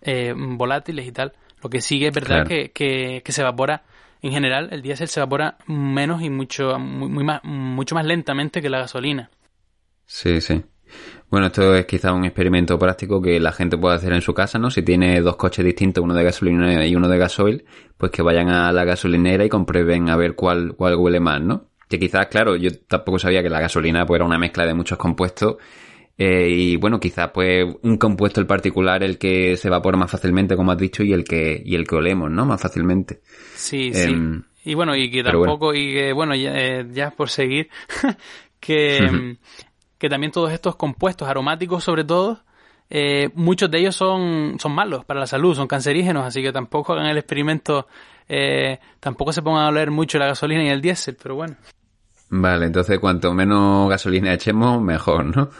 [0.00, 1.32] eh, volátiles y tal.
[1.60, 3.82] Lo que sigue es verdad que, que, se evapora,
[4.22, 8.70] en general, el diésel se evapora menos y mucho, muy, más, mucho más lentamente que
[8.70, 9.28] la gasolina.
[10.06, 10.62] Sí, sí.
[11.30, 14.56] Bueno, esto es quizá un experimento práctico que la gente puede hacer en su casa,
[14.56, 14.70] ¿no?
[14.70, 17.64] Si tiene dos coches distintos, uno de gasolina y uno de gasoil,
[17.98, 21.70] pues que vayan a la gasolinera y comprueben a ver cuál, cuál huele más, ¿no?
[21.88, 24.96] Que quizás, claro, yo tampoco sabía que la gasolina pues, era una mezcla de muchos
[24.96, 25.56] compuestos
[26.18, 30.56] eh, y bueno, quizás pues un compuesto en particular el que se evapora más fácilmente,
[30.56, 32.44] como has dicho, y el que, y el que olemos, ¿no?
[32.44, 33.20] Más fácilmente.
[33.54, 34.10] Sí, sí.
[34.10, 37.70] Em, y bueno, y que tampoco, y que bueno, ya, eh, ya por seguir,
[38.60, 39.36] que,
[39.98, 42.42] que también todos estos compuestos aromáticos sobre todo,
[42.92, 46.92] eh, muchos de ellos son, son malos para la salud, son cancerígenos, así que tampoco
[46.92, 47.86] hagan el experimento,
[48.28, 51.56] eh, tampoco se pongan a oler mucho la gasolina y el diésel, pero bueno.
[52.32, 55.50] Vale, entonces cuanto menos gasolina echemos, mejor, ¿no?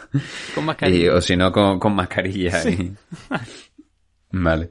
[0.54, 1.14] Con mascarilla.
[1.16, 2.62] o si no, con, mascarilla.
[4.30, 4.70] vale.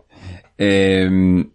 [0.58, 1.52] Em,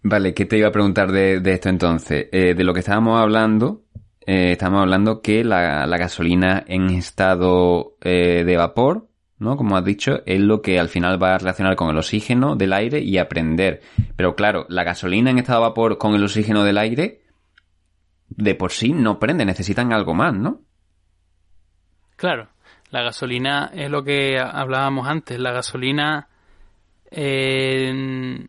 [0.00, 2.28] vale, ¿qué te iba a preguntar de, esto entonces?
[2.30, 3.82] Eh, de lo que estábamos hablando,
[4.24, 9.08] eh, estábamos hablando que la, gasolina en estado eh, de vapor,
[9.40, 9.56] ¿no?
[9.56, 12.72] Como has dicho, es lo que al final va a reaccionar con el oxígeno del
[12.72, 13.80] aire y aprender.
[14.14, 17.21] Pero claro, la gasolina en estado de vapor con el oxígeno del aire
[18.36, 20.60] de por sí no prende, necesitan algo más, ¿no?
[22.16, 22.48] Claro,
[22.90, 26.28] la gasolina es lo que hablábamos antes, la gasolina
[27.10, 28.46] eh,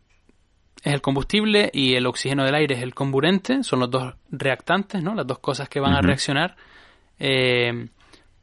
[0.84, 5.02] es el combustible y el oxígeno del aire es el comburente, son los dos reactantes,
[5.02, 5.16] ¿no?
[5.16, 6.56] Las dos cosas que van a reaccionar.
[7.18, 7.88] Eh,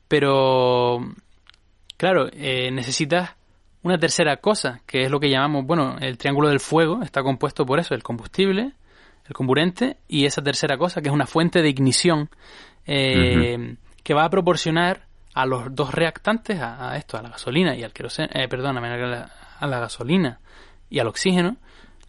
[0.08, 1.00] pero,
[1.96, 3.36] claro, eh, necesitas
[3.82, 7.66] una tercera cosa, que es lo que llamamos, bueno, el triángulo del fuego, está compuesto
[7.66, 8.72] por eso, el combustible,
[9.30, 12.28] el comburente y esa tercera cosa, que es una fuente de ignición
[12.84, 17.84] eh, que va a proporcionar a los dos reactantes, a, esto, a la gasolina y
[17.84, 20.40] al queroseno, eh, perdóname, a la, a la gasolina
[20.90, 21.58] y al oxígeno,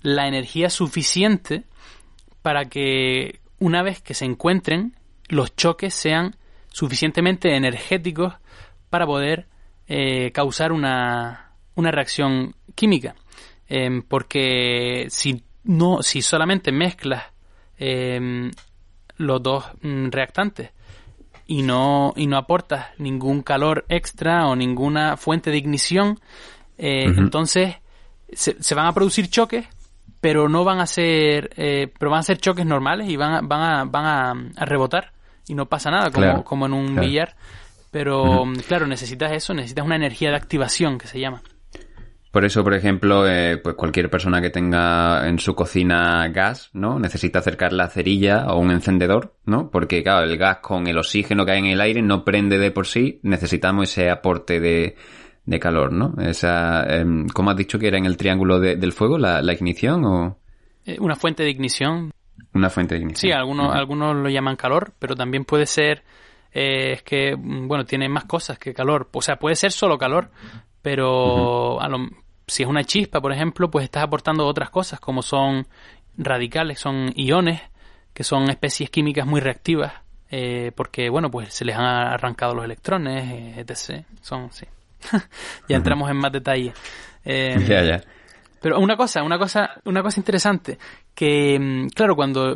[0.01, 1.65] la energía suficiente
[2.41, 4.95] para que una vez que se encuentren,
[5.29, 6.35] los choques sean
[6.69, 8.33] suficientemente energéticos
[8.89, 9.45] para poder
[9.87, 13.15] eh, causar una, una reacción química.
[13.67, 17.23] Em, porque si no, si solamente mezclas
[17.77, 18.51] em,
[19.17, 20.71] los dos mm, reactantes
[21.47, 26.19] y no, y no aportas ningún calor extra o ninguna fuente de ignición,
[26.77, 27.75] eh, entonces
[28.33, 29.67] se, van a producir choques,
[30.19, 33.41] pero no van a ser, eh, pero van a ser choques normales y van a,
[33.41, 34.05] van a, van
[34.55, 35.11] a, rebotar
[35.47, 37.35] y no pasa nada, como, como en un billar.
[37.91, 41.41] Pero, claro, necesitas eso, necesitas una energía de activación que se llama.
[42.31, 46.97] Por eso, por ejemplo, eh, pues cualquier persona que tenga en su cocina gas, ¿no?
[46.97, 49.69] Necesita acercar la cerilla o un encendedor, ¿no?
[49.69, 52.71] Porque, claro, el gas con el oxígeno que hay en el aire no prende de
[52.71, 54.95] por sí, necesitamos ese aporte de,
[55.45, 56.13] de calor, ¿no?
[56.21, 60.37] Esa, eh, ¿Cómo has dicho que era en el triángulo del fuego, la, ignición o...?
[60.85, 62.11] Eh, una fuente de ignición.
[62.53, 63.31] Una fuente de ignición.
[63.31, 66.03] Sí, algunos, algunos lo llaman calor, pero también puede ser...
[66.53, 69.09] Eh, es que, mm, bueno, tiene más cosas que calor.
[69.13, 70.31] O sea, puede ser solo calor,
[70.81, 71.99] pero a lo,
[72.47, 75.67] si es una chispa, por ejemplo, pues estás aportando otras cosas como son
[76.17, 77.61] radicales, son iones,
[78.13, 79.93] que son especies químicas muy reactivas,
[80.29, 84.05] eh, porque, bueno, pues se les han arrancado los electrones, eh, etc.
[84.21, 84.65] Son, sí.
[85.69, 86.73] ya entramos en más detalle.
[87.23, 88.01] Eh, ya, ya.
[88.61, 90.77] Pero una cosa, una cosa, una cosa interesante,
[91.15, 92.55] que mm, claro, cuando,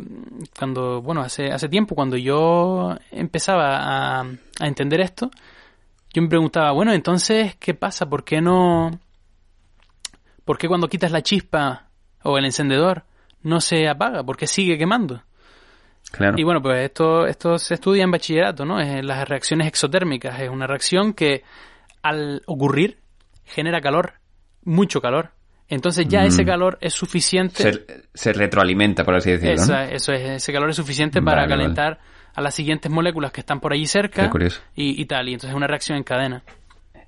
[0.57, 5.31] cuando, bueno, hace, hace tiempo, cuando yo empezaba a, a entender esto,
[6.13, 8.07] yo me preguntaba, bueno, entonces, ¿qué pasa?
[8.07, 8.91] ¿Por qué no,
[10.45, 11.87] por qué cuando quitas la chispa
[12.23, 13.03] o el encendedor
[13.41, 14.23] no se apaga?
[14.23, 15.23] ¿Por qué sigue quemando?
[16.11, 16.35] Claro.
[16.37, 18.79] Y bueno, pues esto, esto se estudia en bachillerato, ¿no?
[18.79, 20.39] Es las reacciones exotérmicas.
[20.39, 21.43] Es una reacción que
[22.03, 22.99] al ocurrir
[23.43, 24.13] genera calor,
[24.63, 25.31] mucho calor.
[25.67, 26.45] Entonces ya ese mm.
[26.45, 27.85] calor es suficiente.
[28.13, 29.75] Se, retroalimenta, por así decirlo.
[29.89, 31.99] Eso es, ese calor es suficiente para calentar
[32.35, 34.29] a las siguientes moléculas que están por allí cerca
[34.75, 35.27] y, y, tal.
[35.27, 36.43] Y entonces es una reacción en cadena.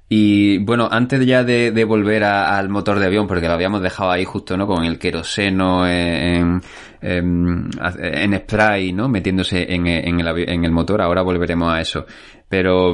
[0.10, 4.24] Y bueno, antes ya de, volver al motor de avión, porque lo habíamos dejado ahí
[4.24, 4.66] justo, ¿no?
[4.66, 6.62] Con el queroseno en,
[7.02, 9.10] en, spray, ¿no?
[9.10, 12.06] Metiéndose en, en, el, en el motor, ahora volveremos a eso.
[12.48, 12.94] Pero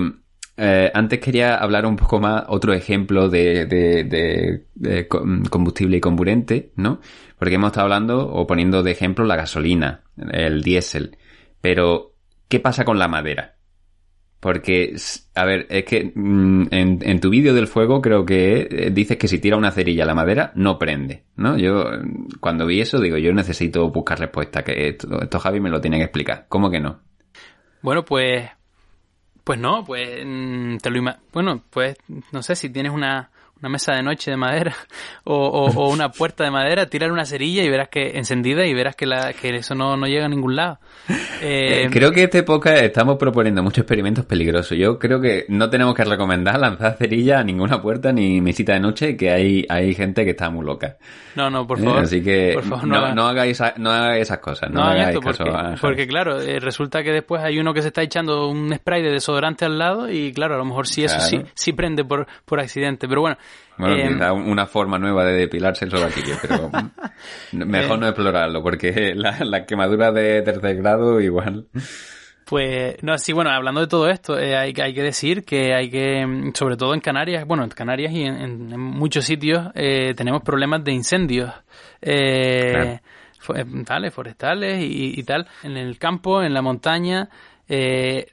[0.55, 6.99] eh, antes quería hablar un poco más, otro ejemplo de, de, combustible y comburente, ¿no?
[7.39, 11.17] Porque hemos estado hablando o poniendo de ejemplo la gasolina, el diésel.
[11.61, 12.13] Pero,
[12.47, 13.55] ¿qué pasa con la madera?
[14.43, 14.93] Porque,
[15.35, 19.29] a ver, es que mm, en, tu vídeo del fuego creo que eh, dices que
[19.29, 21.57] si tira una cerilla a la madera no prende, ¿no?
[21.57, 21.85] Yo
[22.41, 26.03] cuando vi eso digo, yo necesito buscar respuesta, que esto, Javi me lo tiene que
[26.03, 26.45] explicar.
[26.49, 26.99] ¿Cómo que no?
[27.81, 28.49] Bueno, pues
[29.45, 31.01] pues no, pues mm, te lo
[31.31, 31.95] bueno, pues
[32.33, 33.31] no sé si tienes una,
[33.63, 34.75] una mesa de noche de madera
[35.23, 39.05] o, una puerta de madera, tirar una cerilla y verás que encendida y verás que,
[39.05, 40.79] la, que eso no, no llega a ningún lado.
[41.45, 44.77] Eh, creo que esta época estamos proponiendo muchos experimentos peligrosos.
[44.77, 48.79] Yo creo que no tenemos que recomendar lanzar cerilla a ninguna puerta ni mesita de
[48.79, 50.95] noche, que hay, hay gente que está muy loca.
[51.35, 51.99] No, no, por favor.
[51.99, 54.71] así que no, hagáis, no hagáis esas cosas.
[54.71, 55.43] No, hagáis porque,
[55.81, 59.11] porque, claro, eh, resulta que después hay uno que se está echando un spray de
[59.11, 62.61] desodorante al lado y claro, a lo mejor sí eso sí, sí prende por, por
[62.61, 63.05] accidente.
[63.09, 63.35] Pero bueno.
[63.77, 66.69] Bueno, eh, una forma nueva de depilarse el sobaquillo, pero
[67.53, 71.67] mejor no explorarlo, porque la, la quemadura de tercer grado igual.
[72.45, 75.89] Pues, no, sí, bueno, hablando de todo esto, eh, hay, hay, que decir que hay
[75.89, 80.83] que, sobre todo en Canarias, bueno, en Canarias y en, muchos sitios, eh, tenemos problemas
[80.83, 81.51] de incendios.
[82.01, 82.99] Eh,
[84.11, 87.29] forestales y, tal, en el campo, en la montaña,
[87.69, 88.27] eh,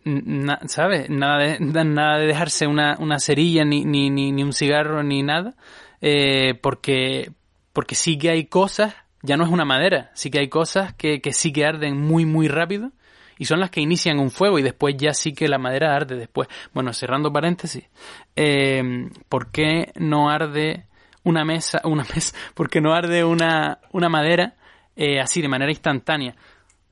[0.67, 1.09] ¿sabes?
[1.11, 5.55] Nada de, nada de dejarse una, una cerilla, ni, ni, ni, un cigarro, ni nada,
[6.01, 7.33] eh, porque,
[7.73, 11.21] porque sí que hay cosas, ya no es una madera, sí que hay cosas que,
[11.21, 12.93] que sí que arden muy, muy rápido
[13.41, 16.15] y son las que inician un fuego y después ya sí que la madera arde
[16.15, 16.47] después.
[16.75, 17.89] Bueno, cerrando paréntesis,
[18.37, 20.85] eh, ¿por qué no arde
[21.25, 24.57] una mesa, una mesa, por qué no arde una, una madera
[24.95, 26.37] eh, así de manera instantánea?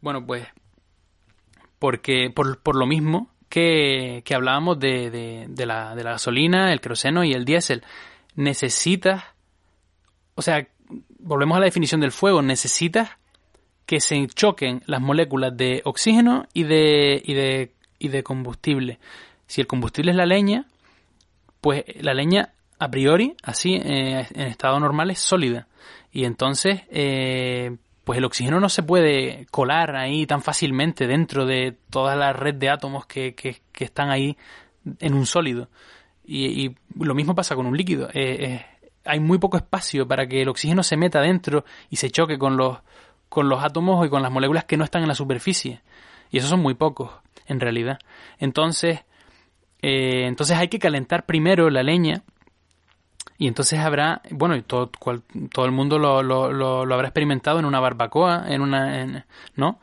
[0.01, 0.47] Bueno, pues
[1.79, 6.73] porque por, por lo mismo que, que hablábamos de, de, de, la, de la gasolina,
[6.73, 7.83] el queroseno y el diésel.
[8.35, 9.25] Necesitas,
[10.35, 10.69] o sea,
[11.19, 13.11] volvemos a la definición del fuego, necesitas
[13.87, 18.99] que se choquen las moléculas de oxígeno y de, y de, y de combustible.
[19.47, 20.67] Si el combustible es la leña,
[21.61, 25.67] pues la leña a priori, así, eh, en estado normal, es sólida.
[26.13, 27.77] Y entonces, eh,
[28.09, 32.55] pues el oxígeno no se puede colar ahí tan fácilmente dentro de toda la red
[32.55, 34.35] de átomos que, que, están ahí
[34.99, 35.69] en un sólido.
[36.25, 38.09] Y, lo mismo pasa con un líquido.
[38.15, 38.65] Eh,
[39.05, 42.57] hay muy poco espacio para que el oxígeno se meta dentro y se choque con
[42.57, 42.79] los,
[43.29, 45.83] con los átomos y con las moléculas que no están en la superficie.
[46.31, 47.11] Y esos son muy pocos,
[47.47, 47.99] en realidad.
[48.39, 49.01] Entonces,
[49.83, 52.23] eh, entonces hay que calentar primero la leña.
[53.39, 54.91] Y entonces habrá, bueno, y todo,
[55.53, 59.25] todo el mundo lo, lo, lo, habrá experimentado en una barbacoa, en una,
[59.55, 59.79] ¿no?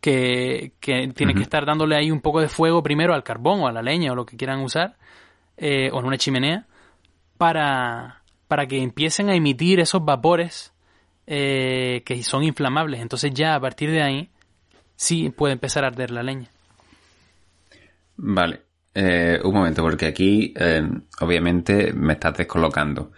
[0.00, 3.66] Que, que tiene que estar dándole ahí un poco de fuego primero al carbón o
[3.66, 4.96] a la leña o lo que quieran usar,
[5.56, 6.66] eh, o en una chimenea,
[7.38, 10.74] para, para que empiecen a emitir esos vapores
[11.26, 13.00] eh, que son inflamables.
[13.00, 14.28] Entonces ya a partir de ahí
[14.96, 16.50] sí puede empezar a arder la leña.
[18.16, 18.67] Vale.
[18.94, 20.82] Eh, un momento, porque aquí eh,
[21.20, 23.12] obviamente me estás descolocando.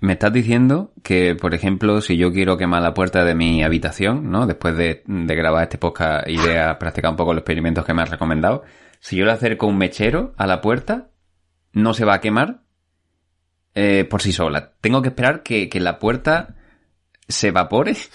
[0.00, 4.30] Me estás diciendo que, por ejemplo, si yo quiero quemar la puerta de mi habitación,
[4.30, 4.46] ¿no?
[4.46, 8.10] Después de, grabar este podcast y de practicar un poco los experimentos que me has
[8.10, 8.64] recomendado,
[9.00, 11.08] si yo le acerco un mechero a la puerta,
[11.72, 12.62] no se va a quemar
[14.08, 14.72] por sí sola.
[14.80, 16.56] Tengo que esperar que, que la puerta
[17.28, 17.96] se evapore.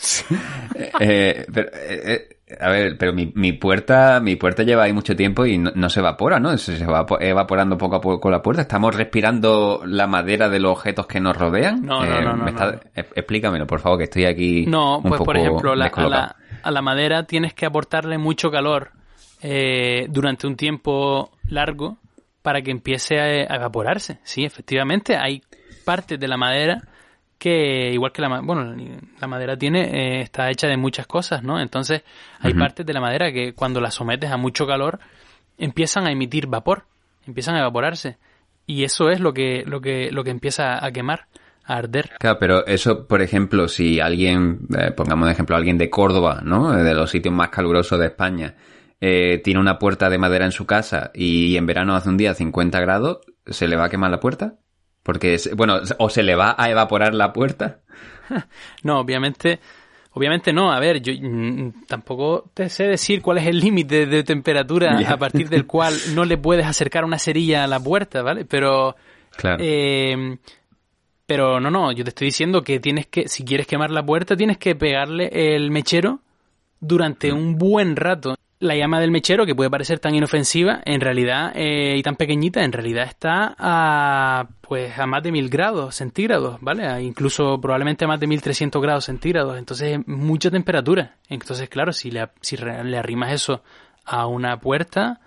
[0.99, 5.15] Eh, pero, eh, eh, a ver, pero mi, mi, puerta, mi puerta lleva ahí mucho
[5.15, 6.57] tiempo y no, se evapora, ¿no?
[6.57, 8.63] Se, va evaporando poco a poco la puerta.
[8.63, 11.85] ¿Estamos respirando la madera de los objetos que nos rodean?
[11.85, 12.47] No, no, no,
[12.95, 14.65] Explícamelo, por favor, que estoy aquí.
[14.65, 18.91] No, pues por ejemplo, a, la, madera tienes que aportarle mucho calor
[20.09, 21.97] durante un tiempo largo
[22.41, 24.19] para que empiece a evaporarse.
[24.23, 25.41] Sí, efectivamente, hay
[25.85, 26.81] partes de la madera
[27.41, 28.75] que igual que la bueno
[29.19, 32.03] la madera tiene eh, está hecha de muchas cosas no entonces
[32.39, 34.99] hay partes de la madera que cuando la sometes a mucho calor
[35.57, 36.85] empiezan a emitir vapor
[37.25, 38.17] empiezan a evaporarse.
[38.65, 41.27] Y eso es lo que lo que lo que empieza a quemar
[41.65, 42.11] a arder.
[42.19, 46.71] Claro pero eso por ejemplo si alguien eh, pongamos de ejemplo alguien de Córdoba no
[46.71, 48.55] de los sitios más calurosos de España
[48.99, 52.33] eh, tiene una puerta de madera en su casa y en verano hace un día
[52.33, 54.55] 50 grados se le va a quemar la puerta
[55.03, 57.79] porque, bueno, o se le va a evaporar la puerta.
[58.83, 59.59] no, obviamente,
[60.11, 60.71] obviamente no.
[60.71, 65.17] A ver, yo mm, tampoco te sé decir cuál es el límite de temperatura a
[65.17, 68.45] partir del cual no le puedes acercar una cerilla a la puerta, ¿vale?
[68.45, 68.95] Pero,
[69.35, 69.57] claro.
[69.59, 70.37] Eh,
[71.25, 74.35] pero no, no, yo te estoy diciendo que tienes que, si quieres quemar la puerta,
[74.35, 76.19] tienes que pegarle el mechero
[76.79, 77.37] durante mm.
[77.37, 81.95] un buen rato la llama del mechero, que puede parecer tan inofensiva, en realidad, eh,
[81.97, 87.01] y tan pequeñita, en realidad está a, pues, a más de mil grados centígrados, ¿vale?
[87.01, 89.57] incluso probablemente a más de 1300 grados centígrados.
[89.57, 91.15] Entonces, mucha temperatura.
[91.27, 93.63] Entonces, claro, si le, si le arrimas eso
[94.05, 95.19] a una puerta,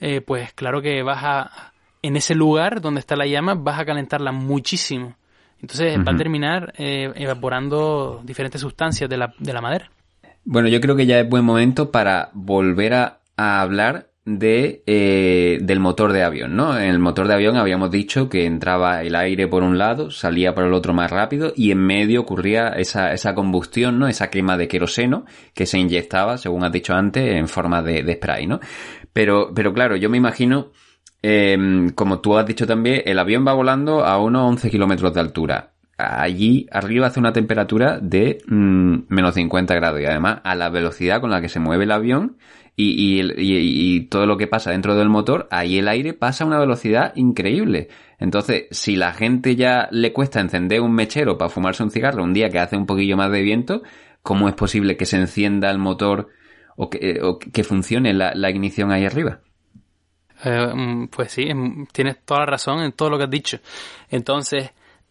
[0.00, 1.72] eh, pues claro que vas a,
[2.02, 5.14] en ese lugar donde está la llama, vas a calentarla muchísimo.
[5.62, 9.90] Entonces, va a terminar eh, evaporando diferentes sustancias de la, de la madera.
[10.44, 15.80] Bueno, yo creo que ya es buen momento para volver a, hablar de, eh, del
[15.80, 16.78] motor de avión, ¿no?
[16.78, 20.54] En el motor de avión habíamos dicho que entraba el aire por un lado, salía
[20.54, 24.08] por el otro más rápido y en medio ocurría esa, esa combustión, ¿no?
[24.08, 25.24] Esa quema de queroseno
[25.54, 28.60] que se inyectaba, según has dicho antes, en forma de, spray, ¿no?
[29.12, 30.70] Pero, pero claro, yo me imagino,
[31.22, 35.20] eh, como tú has dicho también, el avión va volando a unos 11 kilómetros de
[35.20, 40.70] altura allí arriba hace una temperatura de mm, menos 50 grados y además a la
[40.70, 42.36] velocidad con la que se mueve el avión
[42.76, 46.58] y, y, todo lo que pasa dentro del motor, ahí el aire pasa a una
[46.58, 47.88] velocidad increíble.
[48.18, 52.32] Entonces, si la gente ya le cuesta encender un mechero para fumarse un cigarro un
[52.32, 53.82] día que hace un poquillo más de viento,
[54.22, 56.28] ¿cómo es posible que se encienda el motor
[56.76, 57.20] o que,
[57.52, 59.40] que funcione la, la, ignición ahí arriba?
[60.44, 61.48] Eh, mm, pues sí,
[61.92, 63.58] tienes toda la razón en todo lo que has dicho.
[64.08, 64.70] Entonces,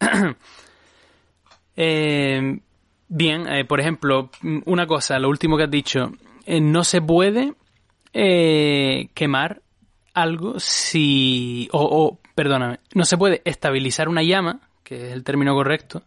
[1.82, 2.60] Eh,
[3.08, 4.30] bien, eh, por ejemplo,
[4.66, 6.12] una cosa, lo último que has dicho,
[6.44, 7.54] eh, no se puede
[8.12, 9.62] quemar
[10.12, 16.02] algo si, o, perdóname, no se puede estabilizar una llama, que es el término correcto,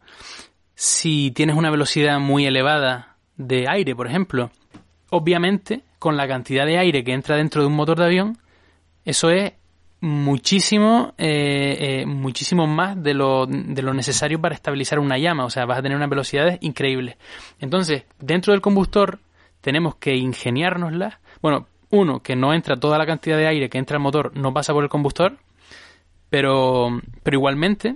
[0.76, 4.52] si tienes una velocidad muy elevada de aire, por ejemplo.
[5.10, 8.38] Obviamente, con la cantidad de aire que entra dentro de un motor de avión,
[9.06, 9.54] eso es
[10.04, 15.46] muchísimo, eh, eh, muchísimo más de lo, de lo necesario para estabilizar una llama.
[15.46, 17.16] O sea, vas a tener unas velocidades increíbles.
[17.62, 19.20] Entonces, dentro del combustor
[19.62, 21.20] tenemos que ingeniárnoslas.
[21.42, 24.54] Bueno, uno, que no entra toda la cantidad de aire que entra al motor, no
[24.54, 25.38] pasa por el combustor.
[26.30, 27.96] Pero, pero igualmente,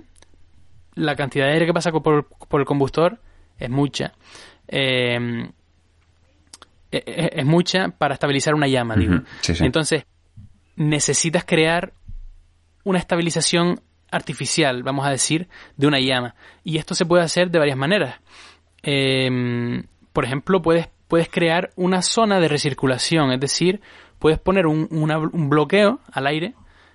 [0.94, 3.18] la cantidad de aire que pasa por, por el combustor
[3.58, 4.14] es mucha.
[4.66, 5.50] Eh,
[6.90, 9.16] es, mucha para estabilizar una llama, digo.
[9.60, 10.06] Entonces,
[10.76, 11.92] necesitas crear
[12.88, 13.80] una estabilización
[14.10, 16.34] artificial, vamos a decir, de una llama.
[16.64, 18.16] Y esto se puede hacer de varias maneras.
[18.82, 19.84] Em,
[20.14, 23.82] por ejemplo, puedes, puedes crear una zona de recirculación, es decir,
[24.18, 24.88] puedes poner un,
[25.50, 26.54] bloqueo al aire,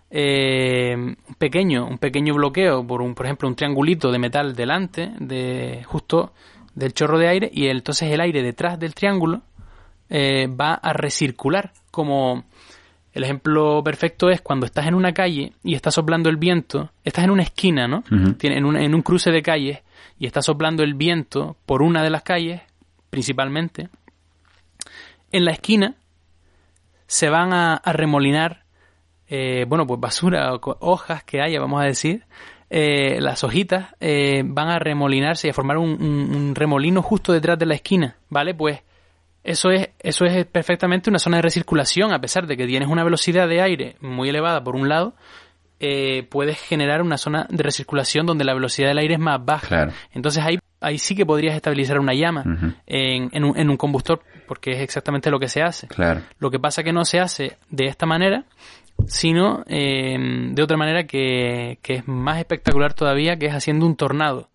[0.09, 5.83] em, pequeño, un pequeño bloqueo por un, por ejemplo, un triangulito de metal delante, de
[5.85, 6.33] justo
[6.73, 9.43] del chorro de aire, y entonces el aire detrás del triángulo
[10.09, 12.45] eh, va a recircular como
[13.13, 17.23] el ejemplo perfecto es cuando estás en una calle y está soplando el viento, estás
[17.23, 18.03] en una esquina, ¿no?
[18.09, 19.81] en, un, en un cruce de calles
[20.17, 22.61] y está soplando el viento por una de las calles,
[23.11, 23.89] principalmente.
[25.31, 25.95] En la esquina
[27.05, 28.63] se van a, remolinar,
[29.27, 32.25] eh, bueno, pues basura, o hojas que haya, vamos a decir,
[32.71, 37.59] eh, las hojitas eh, van a remolinarse y a formar un, un, remolino justo detrás
[37.59, 38.55] de la esquina, ¿vale?
[38.55, 38.81] Pues
[39.43, 43.03] eso es, eso es perfectamente una zona de recirculación, a pesar de que tienes una
[43.03, 45.15] velocidad de aire muy elevada por un lado,
[45.79, 49.89] eh, puedes generar una zona de recirculación donde la velocidad del aire es más baja.
[50.13, 52.43] Entonces ahí, ahí sí que podrías estabilizar una llama
[52.87, 55.89] en, en, un, en, un, combustor, porque es exactamente lo que se hace.
[56.39, 58.45] Lo que pasa que no se hace de esta manera,
[59.07, 60.15] sino eh,
[60.51, 64.49] de otra manera que, que es más espectacular todavía, que es haciendo un tornado.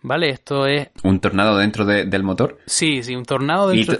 [0.00, 0.30] ¿Vale?
[0.30, 0.88] Esto es...
[1.02, 2.58] ¿Un tornado dentro del motor?
[2.66, 3.96] Sí, sí, un tornado dentro...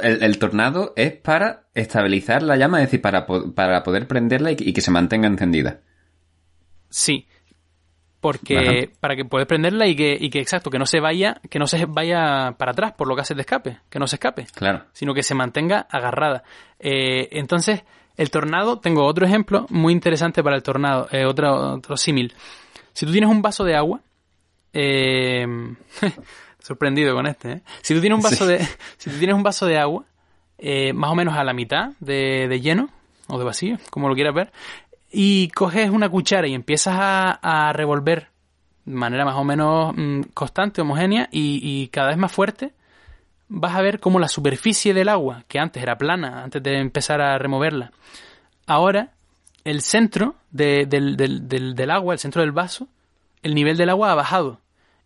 [0.00, 4.80] el, tornado es para estabilizar la llama, es decir, para, para poder prenderla y, que
[4.80, 5.80] se mantenga encendida.
[6.88, 7.26] Sí,
[8.20, 11.58] porque para que puedas prenderla y que, y que exacto que no se vaya que
[11.58, 14.46] no se vaya para atrás por lo que hace de escape que no se escape
[14.54, 16.44] claro sino que se mantenga agarrada
[16.78, 17.82] eh, entonces
[18.16, 22.32] el tornado tengo otro ejemplo muy interesante para el tornado eh, otro otro símil
[22.92, 24.02] si tú tienes un vaso de agua
[24.72, 25.46] eh,
[26.58, 27.52] sorprendido con este.
[27.52, 27.62] ¿eh?
[27.82, 28.58] Si tú tienes un vaso de,
[28.96, 30.04] si tú tienes un vaso de agua,
[30.58, 32.88] eh, más o menos a la mitad de, lleno
[33.28, 34.52] o de vacío, como lo quieras ver,
[35.10, 38.28] y coges una cuchara y empiezas a, revolver
[38.84, 42.72] de manera más o menos mm, constante, homogénea y, cada vez más fuerte,
[43.48, 47.20] vas a ver como la superficie del agua, que antes era plana, antes de empezar
[47.20, 47.92] a removerla,
[48.66, 49.10] ahora
[49.64, 52.88] el centro del, del agua, el centro del vaso,
[53.42, 54.61] el nivel del agua ha bajado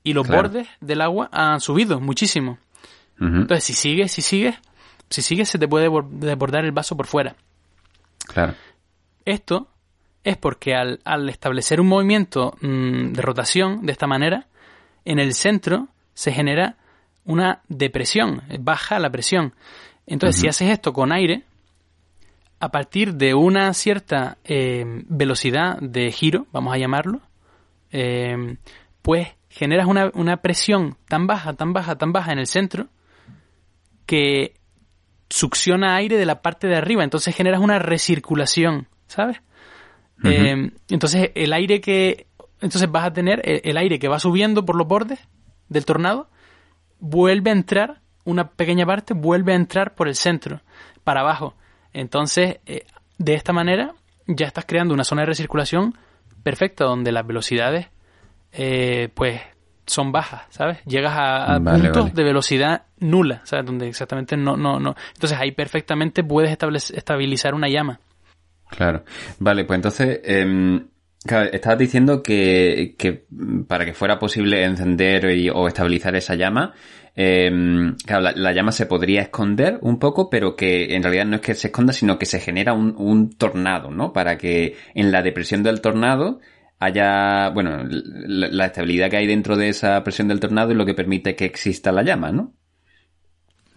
[0.07, 2.59] y los bordes del agua han subido muchísimo.
[3.19, 4.55] Entonces, si sigues, si sigues,
[5.11, 7.35] si sigues, se te puede desbordar el vaso por fuera.
[8.29, 8.55] Claro.
[9.25, 9.69] Esto
[10.23, 14.47] es porque al, establecer un movimiento mm, de rotación de esta manera,
[15.05, 16.77] en el centro se genera
[17.25, 19.55] una depresión, baja la presión.
[20.07, 21.43] Entonces, si haces esto con aire,
[22.61, 27.23] a partir de una cierta eh, velocidad de giro, vamos a llamarlo,
[27.91, 28.57] eh,
[29.03, 32.89] pues generas una, una presión tan baja, tan baja, tan baja en el centro
[34.05, 34.53] que
[35.31, 39.39] succiona aire de la parte de arriba, entonces generas una recirculación, ¿sabes?
[40.25, 42.27] Eh, entonces el aire que
[42.61, 45.21] entonces vas a tener el, aire que va subiendo por los bordes
[45.69, 46.31] del tornado
[46.99, 50.63] vuelve a entrar una pequeña parte vuelve a entrar por el centro
[51.05, 51.55] para abajo.
[51.93, 52.87] Entonces eh,
[53.19, 53.95] de esta manera
[54.27, 55.95] ya estás creando una zona de recirculación
[56.43, 57.89] perfecta donde las velocidades
[58.57, 59.41] eh, pues
[59.87, 60.79] son bajas, ¿sabes?
[60.85, 63.67] Llegas a, puntos de velocidad nula, ¿sabes?
[63.67, 64.97] Donde exactamente no, no, no.
[65.15, 68.01] Entonces ahí perfectamente puedes estabilizar una llama.
[68.69, 69.05] Claro.
[69.39, 70.81] Vale, pues entonces, eh,
[71.53, 73.27] estabas diciendo que, que,
[73.69, 76.75] para que fuera posible encender o estabilizar esa llama,
[77.15, 81.43] em, claro, la, llama se podría esconder un poco, pero que en realidad no es
[81.43, 84.13] que se esconda, sino que se genera un, un tornado, ¿no?
[84.13, 86.41] Para que en la depresión del tornado
[86.79, 90.87] haya, bueno, la, la, estabilidad que hay dentro de esa presión del tornado es lo
[90.87, 92.53] que permite que exista la llama, ¿no?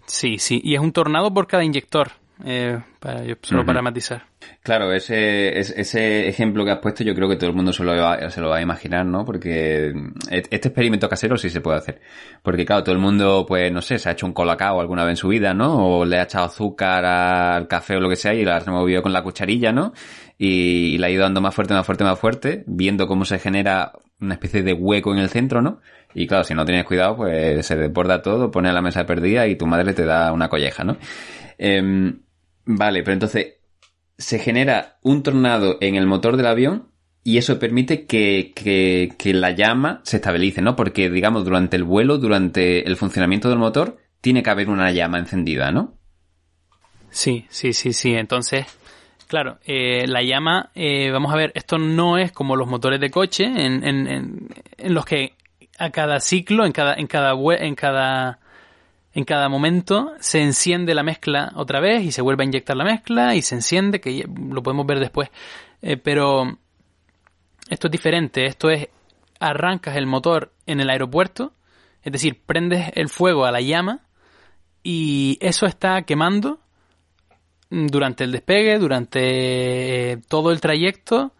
[0.06, 2.12] Sí, sí, y es un tornado por cada inyector.
[2.44, 4.22] Eh, para, solo para matizar.
[4.62, 7.94] Claro, ese, ese ejemplo que has puesto yo creo que todo el mundo se lo,
[7.94, 9.24] va, se lo va a imaginar, ¿no?
[9.24, 9.92] Porque
[10.30, 12.00] este experimento casero sí se puede hacer.
[12.42, 15.12] Porque claro, todo el mundo, pues no sé, se ha hecho un colacao alguna vez
[15.12, 15.98] en su vida, ¿no?
[15.98, 19.02] O le ha echado azúcar al café o lo que sea y la ha removido
[19.02, 19.92] con la cucharilla, ¿no?
[20.42, 23.92] Y, le ha ido dando más fuerte, más fuerte, más fuerte, viendo cómo se genera
[24.20, 25.80] una especie de hueco en el centro, ¿no?
[26.14, 29.46] Y claro, si no tienes cuidado, pues se desborda todo, pone a la mesa perdida
[29.46, 30.96] y tu madre te da una colleja, ¿no?
[31.58, 32.14] Eh,
[32.72, 33.54] Vale, pero entonces
[34.16, 36.92] se genera un tornado en el motor del avión
[37.24, 40.76] y eso permite que, que, la llama se estabilice, ¿no?
[40.76, 45.18] Porque, digamos, durante el vuelo, durante el funcionamiento del motor, tiene que haber una llama
[45.18, 45.98] encendida, ¿no?
[47.10, 48.14] Sí, sí, sí, sí.
[48.14, 48.66] Entonces,
[49.30, 53.12] claro, eh, la llama, eh, vamos a ver, esto no es como los motores de
[53.12, 55.34] coche en, en, en, en los que
[55.78, 58.40] a cada ciclo, en cada, en cada, en cada
[59.12, 62.84] en cada momento se enciende la mezcla otra vez y se vuelve a inyectar la
[62.84, 65.30] mezcla y se enciende, que lo podemos ver después.
[65.80, 66.58] Eh, pero
[67.68, 68.88] esto es diferente, esto es
[69.38, 71.52] arrancas el motor en el aeropuerto,
[72.02, 74.00] es decir, prendes el fuego a la llama
[74.82, 76.58] y eso está quemando
[77.70, 81.32] durante el despegue, durante eh, todo el trayecto,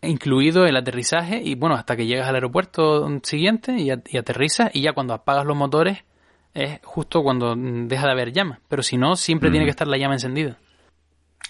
[0.00, 4.92] incluido el aterrizaje y bueno, hasta que llegas al aeropuerto siguiente y, aterrizas y ya
[4.92, 6.04] cuando apagas los motores
[6.52, 8.60] es justo cuando deja de haber llama.
[8.68, 10.56] Pero si no, siempre tiene que estar la llama encendida.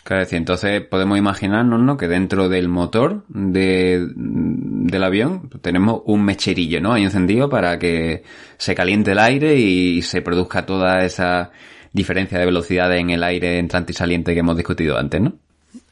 [0.03, 1.97] Claro, entonces podemos imaginarnos ¿no?
[1.97, 6.93] que dentro del motor de, del avión tenemos un mecherillo ¿no?
[6.93, 8.23] ahí encendido para que
[8.59, 11.53] se caliente el aire y se produzca toda esa
[11.95, 15.39] diferencia de velocidad en el aire entrante y saliente que hemos discutido antes, ¿no?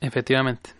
[0.00, 0.70] Efectivamente.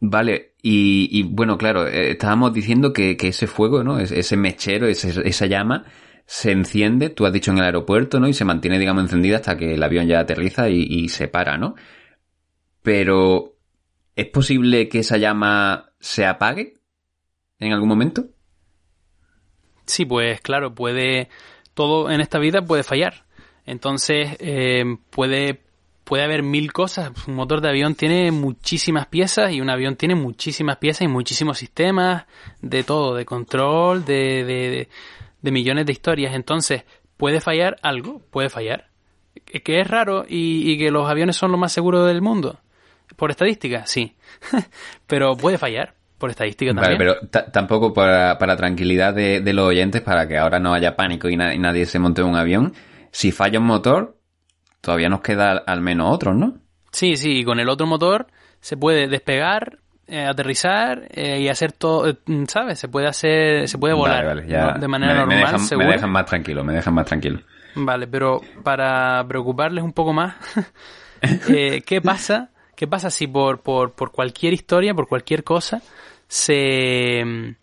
[0.00, 3.98] Vale, y, bueno, claro, eh, estábamos diciendo que, ese fuego, ¿no?
[3.98, 5.86] Ese mechero, esa llama,
[6.26, 8.28] se enciende, tú has dicho en el aeropuerto, ¿no?
[8.28, 11.74] Y se mantiene, digamos, encendida hasta que el avión ya aterriza y, se para, ¿no?
[12.82, 13.56] Pero,
[14.14, 16.74] ¿es posible que esa llama se apague
[17.58, 18.26] en algún momento?
[19.86, 21.28] Sí, pues claro, puede.
[21.72, 23.27] Todo en esta vida puede fallar.
[23.68, 25.60] Entonces, eh, puede,
[26.04, 27.10] puede haber mil cosas.
[27.26, 31.58] Un motor de avión tiene muchísimas piezas y un avión tiene muchísimas piezas y muchísimos
[31.58, 32.24] sistemas
[32.60, 34.88] de todo, de control, de
[35.42, 36.34] de millones de historias.
[36.34, 36.84] Entonces,
[37.16, 38.20] ¿puede fallar algo?
[38.30, 38.88] Puede fallar.
[39.44, 42.58] ¿Que es raro y, que los aviones son lo más seguros del mundo?
[43.16, 43.86] ¿Por estadística?
[43.86, 44.16] Sí.
[45.06, 45.94] pero puede fallar.
[46.18, 46.98] Por estadística también.
[46.98, 51.28] Vale, pero tampoco para, para tranquilidad de, los oyentes, para que ahora no haya pánico
[51.28, 52.74] y, nadie se monte en un avión.
[53.10, 54.18] Si falla un motor,
[54.80, 56.58] todavía nos queda al menos otro, ¿no?
[56.92, 58.26] Sí, sí, y con el otro motor
[58.60, 59.78] se puede despegar
[60.10, 62.78] eh, aterrizar eh, y hacer todo, eh, ¿sabes?
[62.78, 66.64] Se puede hacer, se puede volar de manera normal, me dejan, me dejan más tranquilo,
[66.64, 67.40] me dejan más tranquilo.
[67.74, 70.34] Vale, pero para preocuparles un poco más,
[71.46, 72.48] ¿qué pasa?
[72.74, 75.82] ¿Qué pasa si por, por, por cualquier historia, por cualquier cosa,
[76.26, 77.54] se,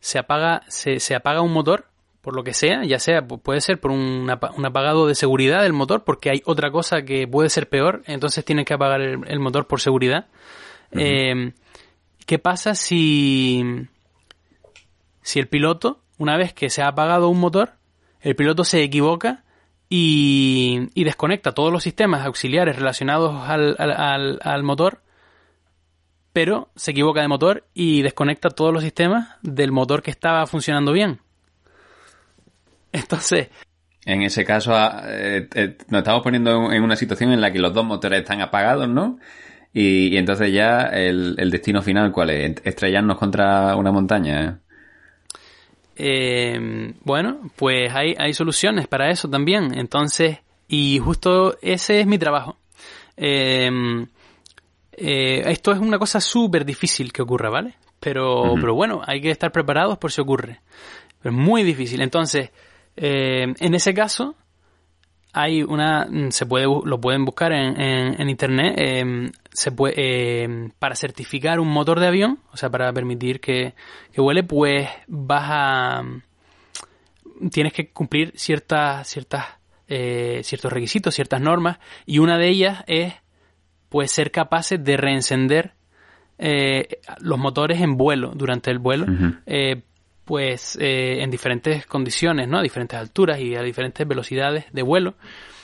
[0.00, 1.86] se apaga, se, se apaga un motor?
[2.20, 6.04] Por lo que sea, ya sea, puede ser por un, apagado de seguridad del motor,
[6.04, 9.80] porque hay otra cosa que puede ser peor, entonces tienes que apagar el, motor por
[9.80, 10.26] seguridad.
[12.28, 13.64] ¿Qué pasa si,
[15.22, 17.72] si el piloto, una vez que se ha apagado un motor,
[18.20, 19.44] el piloto se equivoca
[19.88, 25.00] y, y desconecta todos los sistemas auxiliares relacionados al, al, al, motor,
[26.34, 30.92] pero se equivoca de motor y desconecta todos los sistemas del motor que estaba funcionando
[30.92, 31.20] bien.
[32.92, 33.48] Entonces,
[34.08, 37.58] en ese caso, ah, eh, eh, nos estamos poniendo en una situación en la que
[37.58, 39.18] los dos motores están apagados, ¿no?
[39.74, 42.56] Y, entonces ya el, destino final, ¿cuál es?
[42.64, 44.60] ¿Estrellarnos contra una montaña?
[45.94, 49.78] Eh, bueno, pues hay, hay soluciones para eso también.
[49.78, 52.56] Entonces, y justo ese es mi trabajo.
[53.14, 53.68] Eh,
[54.96, 57.74] esto es una cosa súper difícil que ocurra, ¿vale?
[58.00, 60.60] Pero, pero bueno, hay que estar preparados por si ocurre.
[61.20, 62.00] Pero es muy difícil.
[62.00, 62.50] Entonces,
[63.00, 64.34] en ese caso,
[65.32, 70.96] hay una, se puede, lo pueden buscar en, en, internet, em, se puede, em, para
[70.96, 73.74] certificar un motor de avión, o sea, para permitir que,
[74.12, 76.02] que vuele, pues vas a,
[77.50, 79.46] tienes que cumplir ciertas, ciertas,
[79.86, 83.14] eh, ciertos requisitos, ciertas normas, y una de ellas es,
[83.90, 85.74] pues, ser capaces de reencender
[86.38, 89.06] eh, los motores en vuelo, durante el vuelo,
[89.46, 89.82] eh,
[90.28, 92.58] pues eh, en diferentes condiciones, ¿no?
[92.58, 95.14] A diferentes alturas y a diferentes velocidades de vuelo.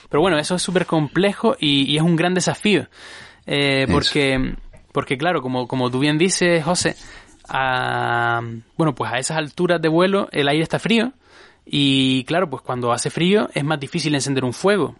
[0.09, 2.87] Pero bueno, eso es súper complejo y, es un gran desafío.
[3.45, 4.55] Eh, porque,
[4.91, 6.95] porque claro, como, como tú bien dices, José,
[7.47, 8.41] a,
[8.75, 11.13] bueno, pues a esas alturas de vuelo el aire está frío
[11.63, 14.95] y claro, pues cuando hace frío es más difícil encender un fuego.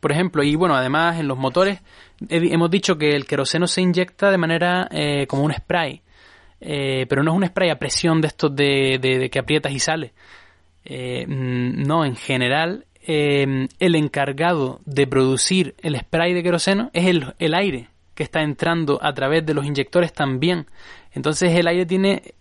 [0.00, 1.82] Por ejemplo, y bueno, además en los motores
[2.28, 6.02] hemos dicho que el queroseno se inyecta de manera eh, como un spray.
[6.60, 10.12] Eh, pero no es un spray a presión de estos de, que aprietas y sale.
[10.84, 17.06] Eh, mm, no, en general, eh, el encargado de producir el spray de queroseno es
[17.06, 20.66] el, el aire que está entrando a través de los inyectores también.
[21.12, 22.34] Entonces el aire tiene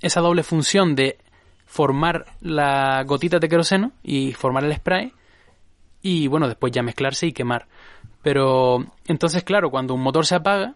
[0.00, 1.18] esa doble función de
[1.64, 5.12] formar la gotita de queroseno y formar el spray
[6.00, 7.66] y bueno, después ya mezclarse y quemar.
[8.22, 10.74] Pero entonces, claro, cuando un motor se apaga,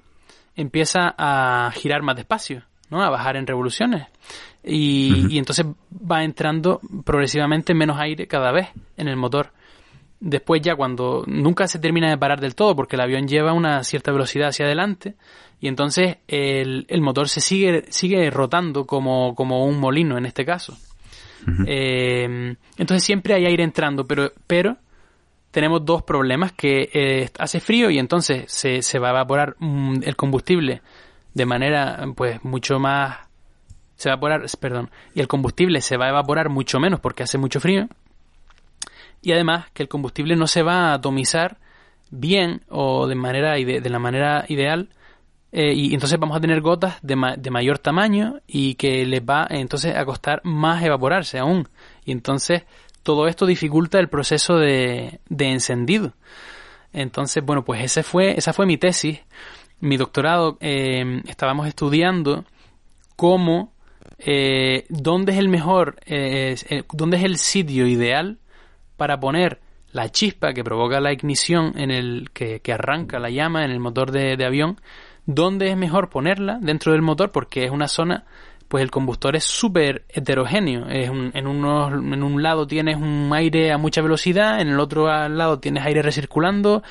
[0.56, 2.64] empieza a girar más despacio.
[2.90, 3.02] ¿No?
[3.02, 4.06] A bajar en revoluciones.
[4.62, 9.52] Y, y, entonces va entrando progresivamente menos aire cada vez en el motor.
[10.20, 13.82] Después ya cuando nunca se termina de parar del todo porque el avión lleva una
[13.84, 15.14] cierta velocidad hacia adelante
[15.60, 20.44] y entonces el, el motor se sigue, sigue rotando como, como un molino en este
[20.44, 20.76] caso.
[21.66, 24.76] Eh, entonces siempre hay aire entrando, pero, pero
[25.50, 30.02] tenemos dos problemas que eh, hace frío y entonces se, se va a evaporar mm,
[30.04, 30.82] el combustible
[31.34, 33.18] de manera pues mucho más
[33.96, 37.22] se va a evaporar, perdón, y el combustible se va a evaporar mucho menos porque
[37.22, 37.86] hace mucho frío.
[39.20, 41.58] Y además que el combustible no se va a atomizar
[42.10, 44.88] bien o de manera de la manera ideal
[45.52, 49.46] eh, y entonces vamos a tener gotas de, de, mayor tamaño y que les va
[49.50, 51.68] entonces a costar más evaporarse aún
[52.04, 52.62] y entonces
[53.02, 56.14] todo esto dificulta el proceso de, de encendido
[56.92, 59.20] entonces bueno pues ese fue esa fue mi tesis
[59.80, 62.44] mi doctorado eh, estábamos estudiando
[63.16, 63.72] cómo,
[64.18, 66.54] eh, dónde es el mejor, eh,
[66.92, 68.38] dónde es el sitio ideal
[68.96, 69.60] para poner
[69.92, 74.12] la chispa que provoca la ignición en el que, arranca la llama en el motor
[74.12, 74.80] de, avión,
[75.26, 78.24] dónde es mejor ponerla dentro del motor porque es una zona
[78.68, 80.86] pues el combustor es súper heterogéneo.
[80.88, 85.08] Es en, unos, en un lado tienes un aire a mucha velocidad, en el otro
[85.28, 86.84] lado tienes aire recirculando,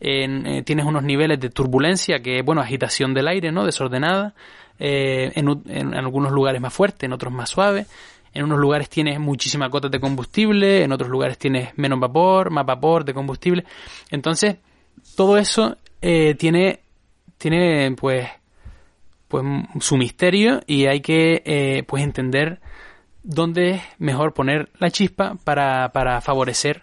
[0.00, 3.64] eh, tienes unos niveles de turbulencia, que bueno, agitación del aire, ¿no?
[3.64, 4.34] Desordenada,
[4.78, 7.86] eh, en, algunos lugares más fuerte, en otros más suave.
[8.32, 12.66] En unos lugares tienes muchísimas gotas de combustible, en otros lugares tienes menos vapor, más
[12.66, 13.64] vapor de combustible.
[14.10, 14.56] Entonces,
[15.16, 16.80] todo eso eh, tiene,
[17.38, 18.28] tiene pues,
[19.28, 19.44] pues
[19.78, 22.60] su misterio y hay que pues entender
[23.22, 26.82] dónde es mejor poner la chispa para, para favorecer,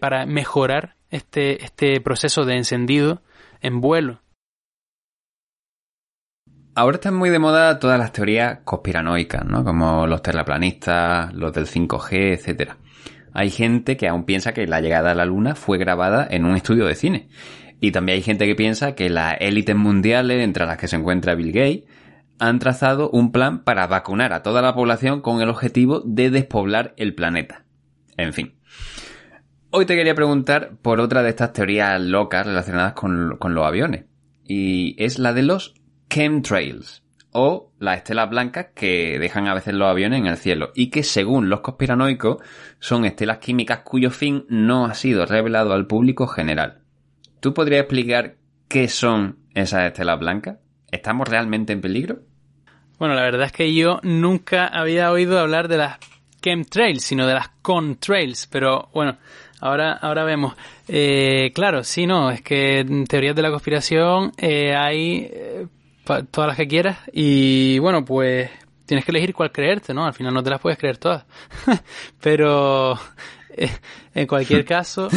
[0.00, 3.22] para mejorar este, este proceso de encendido
[3.60, 4.20] en vuelo.
[6.74, 9.64] Ahora están muy de moda todas las teorías conspiranoicas, ¿no?
[9.64, 12.72] Como los terraplanistas, los del 5G, etc.
[13.32, 16.56] Hay gente que aún piensa que la llegada a la Luna fue grabada en un
[16.56, 17.28] estudio de cine.
[17.80, 21.36] Y también hay gente que piensa que las élites mundiales, entre las que se encuentra
[21.36, 21.84] Bill Gates,
[22.40, 26.92] han trazado un plan para vacunar a toda la población con el objetivo de despoblar
[26.96, 27.64] el planeta.
[28.16, 28.54] En fin.
[29.76, 34.04] Hoy te quería preguntar por otra de estas teorías locas relacionadas con, los aviones.
[34.44, 35.74] Y es la de los
[36.08, 37.02] chemtrails.
[37.32, 40.70] O las estelas blancas que dejan a veces los aviones en el cielo.
[40.76, 42.36] Y que según los conspiranoicos
[42.78, 46.82] son estelas químicas cuyo fin no ha sido revelado al público general.
[47.40, 48.36] ¿Tú podrías explicar
[48.68, 50.58] qué son esas estelas blancas?
[50.92, 52.20] ¿Estamos realmente en peligro?
[53.00, 55.98] Bueno, la verdad es que yo nunca había oído hablar de las
[56.44, 58.46] chemtrails, sino de las contrails.
[58.46, 59.18] Pero bueno,
[59.64, 60.54] Ahora, ahora vemos.
[60.88, 65.66] Eh, claro, sí, no, es que en teorías de la conspiración eh, hay eh,
[66.30, 68.50] todas las que quieras y bueno, pues
[68.84, 70.04] tienes que elegir cuál creerte, ¿no?
[70.04, 71.24] Al final no te las puedes creer todas.
[72.20, 72.98] Pero
[74.14, 75.08] en cualquier caso,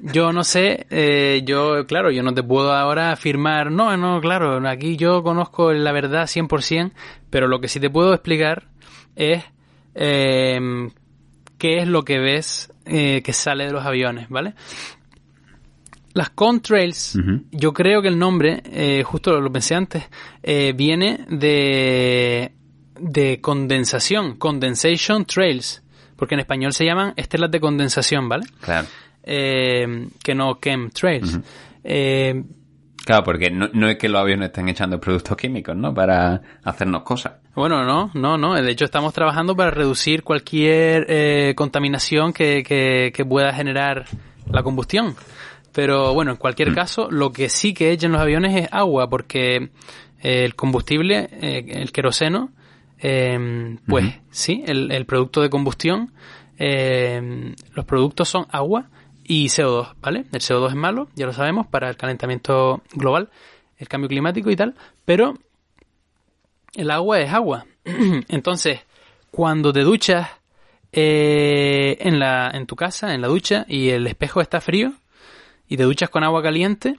[0.00, 4.98] yo no sé, yo, claro, yo no te puedo ahora afirmar, no, no, claro, aquí
[4.98, 6.92] yo conozco la verdad 100%,
[7.30, 8.64] pero lo que sí te puedo explicar
[9.16, 9.44] es
[9.94, 14.54] qué es lo que ves eh, que sale de los aviones, ¿vale?
[16.12, 17.18] Las contrails,
[17.50, 20.04] yo creo que el nombre, eh, justo lo, pensé antes,
[20.44, 22.52] eh, viene de,
[23.00, 25.82] de condensación, condensation trails,
[26.14, 28.46] porque en español se llaman estelas de condensación, ¿vale?
[28.60, 28.86] Claro.
[29.24, 31.40] Eh, que no chemtrails.
[31.82, 32.44] Eh,
[33.04, 35.92] Claro, porque no, no es que los aviones estén echando productos químicos, ¿no?
[35.92, 37.34] Para hacernos cosas.
[37.54, 38.54] bueno, no, no, no.
[38.54, 44.06] De hecho, estamos trabajando para reducir cualquier eh, contaminación que, que, que pueda generar
[44.50, 45.14] la combustión.
[45.72, 49.56] Pero bueno, en cualquier caso, lo que sí que echan los aviones es agua, porque
[49.56, 52.52] eh, el combustible, eh, el queroseno,
[53.00, 56.12] eh, pues sí, el, el producto de combustión,
[56.58, 58.86] eh, los productos son agua
[59.24, 60.24] y CO2, ¿vale?
[60.32, 63.30] El CO2 es malo, ya lo sabemos, para el calentamiento global,
[63.78, 65.34] el cambio climático y tal, pero
[66.74, 67.66] el agua es agua.
[68.28, 68.80] Entonces,
[69.30, 70.28] cuando te duchas
[70.92, 74.92] eh, en, la, en tu casa, en la ducha, y el espejo está frío,
[75.66, 76.98] y te duchas con agua caliente,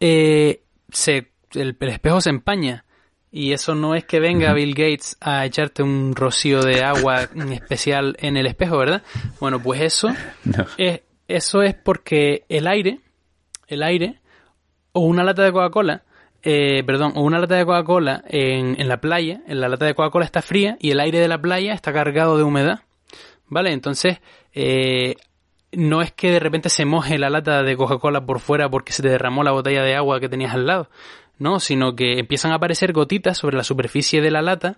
[0.00, 0.62] eh,
[1.54, 2.84] el espejo se empaña.
[3.34, 7.52] Y eso no es que venga Bill Gates a echarte un rocío de agua en
[7.52, 9.02] especial en el espejo, ¿verdad?
[9.40, 10.08] Bueno, pues eso
[10.44, 10.66] No.
[10.76, 13.00] es, eso es porque el aire,
[13.68, 14.20] el aire,
[14.92, 16.02] o una lata de Coca-Cola,
[16.42, 19.94] eh, perdón, o una lata de Coca-Cola en, en la playa, en la lata de
[19.94, 22.80] Coca-Cola está fría y el aire de la playa está cargado de humedad,
[23.46, 23.72] ¿vale?
[23.72, 24.18] Entonces,
[24.52, 25.14] eh,
[25.70, 29.02] no es que de repente se moje la lata de Coca-Cola por fuera porque se
[29.02, 30.90] te derramó la botella de agua que tenías al lado,
[31.42, 34.76] no, sino que empiezan a aparecer gotitas sobre la superficie de la lata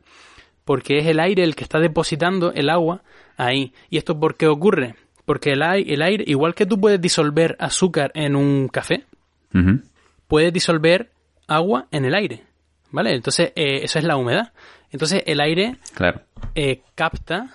[0.64, 3.02] porque es el aire el que está depositando el agua
[3.36, 3.72] ahí.
[3.90, 4.94] ¿Y esto por qué ocurre?
[5.26, 9.04] Porque el, ai- el aire, igual que tú puedes disolver azúcar en un café,
[10.26, 11.10] puedes disolver
[11.46, 12.42] agua en el aire,
[12.90, 13.14] ¿vale?
[13.14, 14.52] Entonces, eh, eso es la humedad.
[14.90, 16.22] Entonces, el aire Claro.
[16.54, 17.50] eh, capta,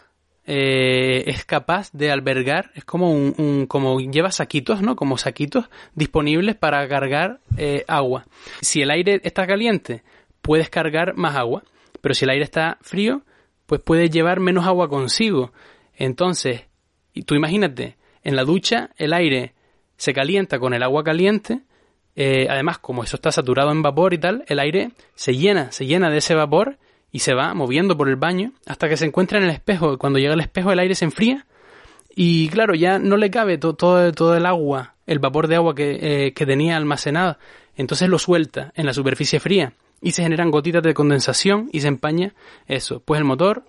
[0.52, 4.96] eh, es capaz de albergar, es como un, como lleva saquitos, ¿no?
[4.96, 8.26] Como saquitos disponibles para cargar eh, agua.
[8.60, 10.02] Si el aire está caliente,
[10.42, 11.62] puedes cargar más agua,
[12.02, 13.22] pero si el aire está frío,
[13.68, 15.54] pues puedes llevar menos agua consigo.
[15.94, 16.64] Entonces,
[17.28, 19.54] tú imagínate, en la ducha el aire
[19.98, 21.62] se calienta con el agua caliente,
[22.16, 25.86] eh, además como eso está saturado en vapor y tal, el aire se llena, se
[25.86, 26.80] llena de ese vapor
[27.12, 29.98] y se va moviendo por el baño hasta que se encuentra en el espejo.
[29.98, 31.46] Cuando llega al espejo el aire se enfría
[32.16, 35.74] y claro, ya no le cabe to- todo, todo el agua, el vapor de agua
[35.76, 35.98] que,
[36.28, 37.38] eh, que tenía almacenado.
[37.76, 41.88] Entonces lo suelta en la superficie fría y se generan gotitas de condensación y se
[41.88, 42.34] empaña
[42.68, 43.02] eso.
[43.04, 43.64] Pues el motor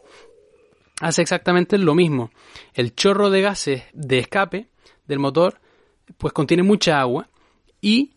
[1.01, 2.31] hace exactamente lo mismo.
[2.75, 4.67] El chorro de gases de escape
[5.07, 5.61] del motor
[6.19, 7.29] pues contiene mucha agua
[7.81, 8.11] y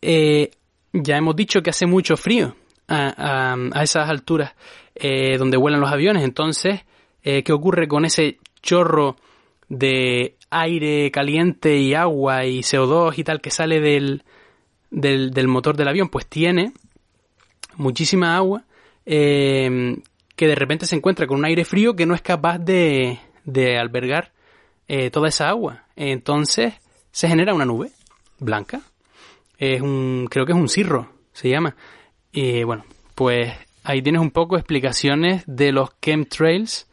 [0.00, 0.50] eh,
[0.92, 2.54] ya hemos dicho que hace mucho frío
[2.88, 4.54] a, a- esas alturas
[4.94, 6.24] eh, donde vuelan los aviones.
[6.24, 6.80] Entonces,
[7.22, 9.16] eh, ¿qué ocurre con ese chorro
[9.68, 14.22] de aire caliente y agua y CO2 y tal que sale del,
[14.90, 16.08] del, del motor del avión?
[16.08, 16.72] Pues tiene
[17.76, 18.64] muchísima agua
[19.06, 19.96] eh,
[20.36, 23.78] que de repente se encuentra con un aire frío que no es capaz de, de
[23.78, 24.32] albergar
[24.88, 25.84] eh, toda esa agua.
[25.96, 26.74] Entonces
[27.10, 27.90] se genera una nube
[28.38, 28.80] blanca.
[29.58, 31.74] Es un, creo que es un cirro, se llama.
[32.32, 33.52] Y bueno, pues
[33.84, 36.88] ahí tienes un poco explicaciones de los chemtrails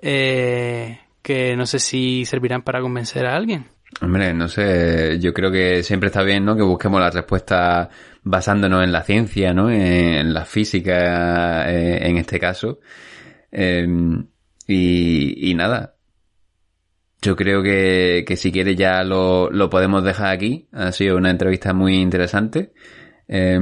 [0.00, 3.66] eh, que no sé si servirán para convencer a alguien.
[4.00, 6.56] Hombre, no sé, yo creo que siempre está bien, ¿no?
[6.56, 7.88] Que busquemos las respuestas
[8.22, 9.70] basándonos en la ciencia, ¿no?
[9.70, 12.80] En la física, eh, en este caso.
[13.50, 13.86] Eh,
[14.66, 15.94] y, nada.
[17.22, 20.68] Yo creo que, que si quieres ya lo, lo podemos dejar aquí.
[20.72, 22.72] Ha sido una entrevista muy interesante.
[23.28, 23.58] Eh,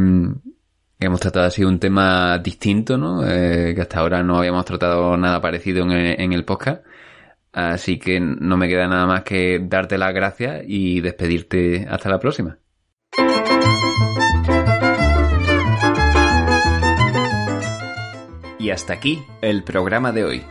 [1.07, 3.27] hemos tratado así un tema distinto, ¿no?
[3.27, 6.85] Eh, que hasta ahora no habíamos tratado nada parecido en el, en el podcast.
[7.53, 12.19] Así que no me queda nada más que darte las gracias y despedirte hasta la
[12.19, 12.59] próxima.
[18.59, 20.43] Y hasta aquí el programa de hoy.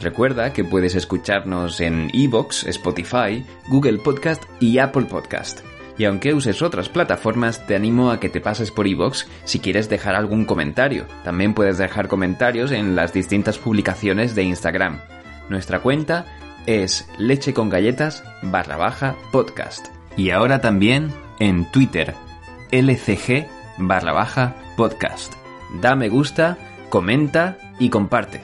[0.00, 5.75] Recuerda que puedes escucharnos en Evox, Spotify, Google Podcast y Apple Podcast.
[5.98, 9.88] Y aunque uses otras plataformas, te animo a que te pases por Evox si quieres
[9.88, 11.06] dejar algún comentario.
[11.24, 15.00] También puedes dejar comentarios en las distintas publicaciones de Instagram.
[15.48, 16.26] Nuestra cuenta
[16.66, 19.86] es leche con galletas barra baja podcast.
[20.16, 22.14] Y ahora también en Twitter,
[22.70, 23.46] lcg
[23.78, 25.34] barra baja podcast.
[25.80, 26.58] Da me gusta,
[26.90, 28.40] comenta y comparte.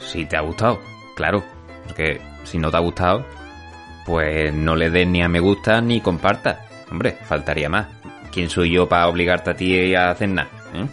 [0.00, 0.80] Si te ha gustado,
[1.16, 1.42] claro,
[1.86, 3.24] porque si no te ha gustado,
[4.04, 6.58] pues no le des ni a me gusta ni compartas.
[6.94, 7.88] Hombre, faltaría más.
[8.30, 10.48] ¿Quién soy yo para obligarte a ti a hacer nada?
[10.74, 10.86] eh?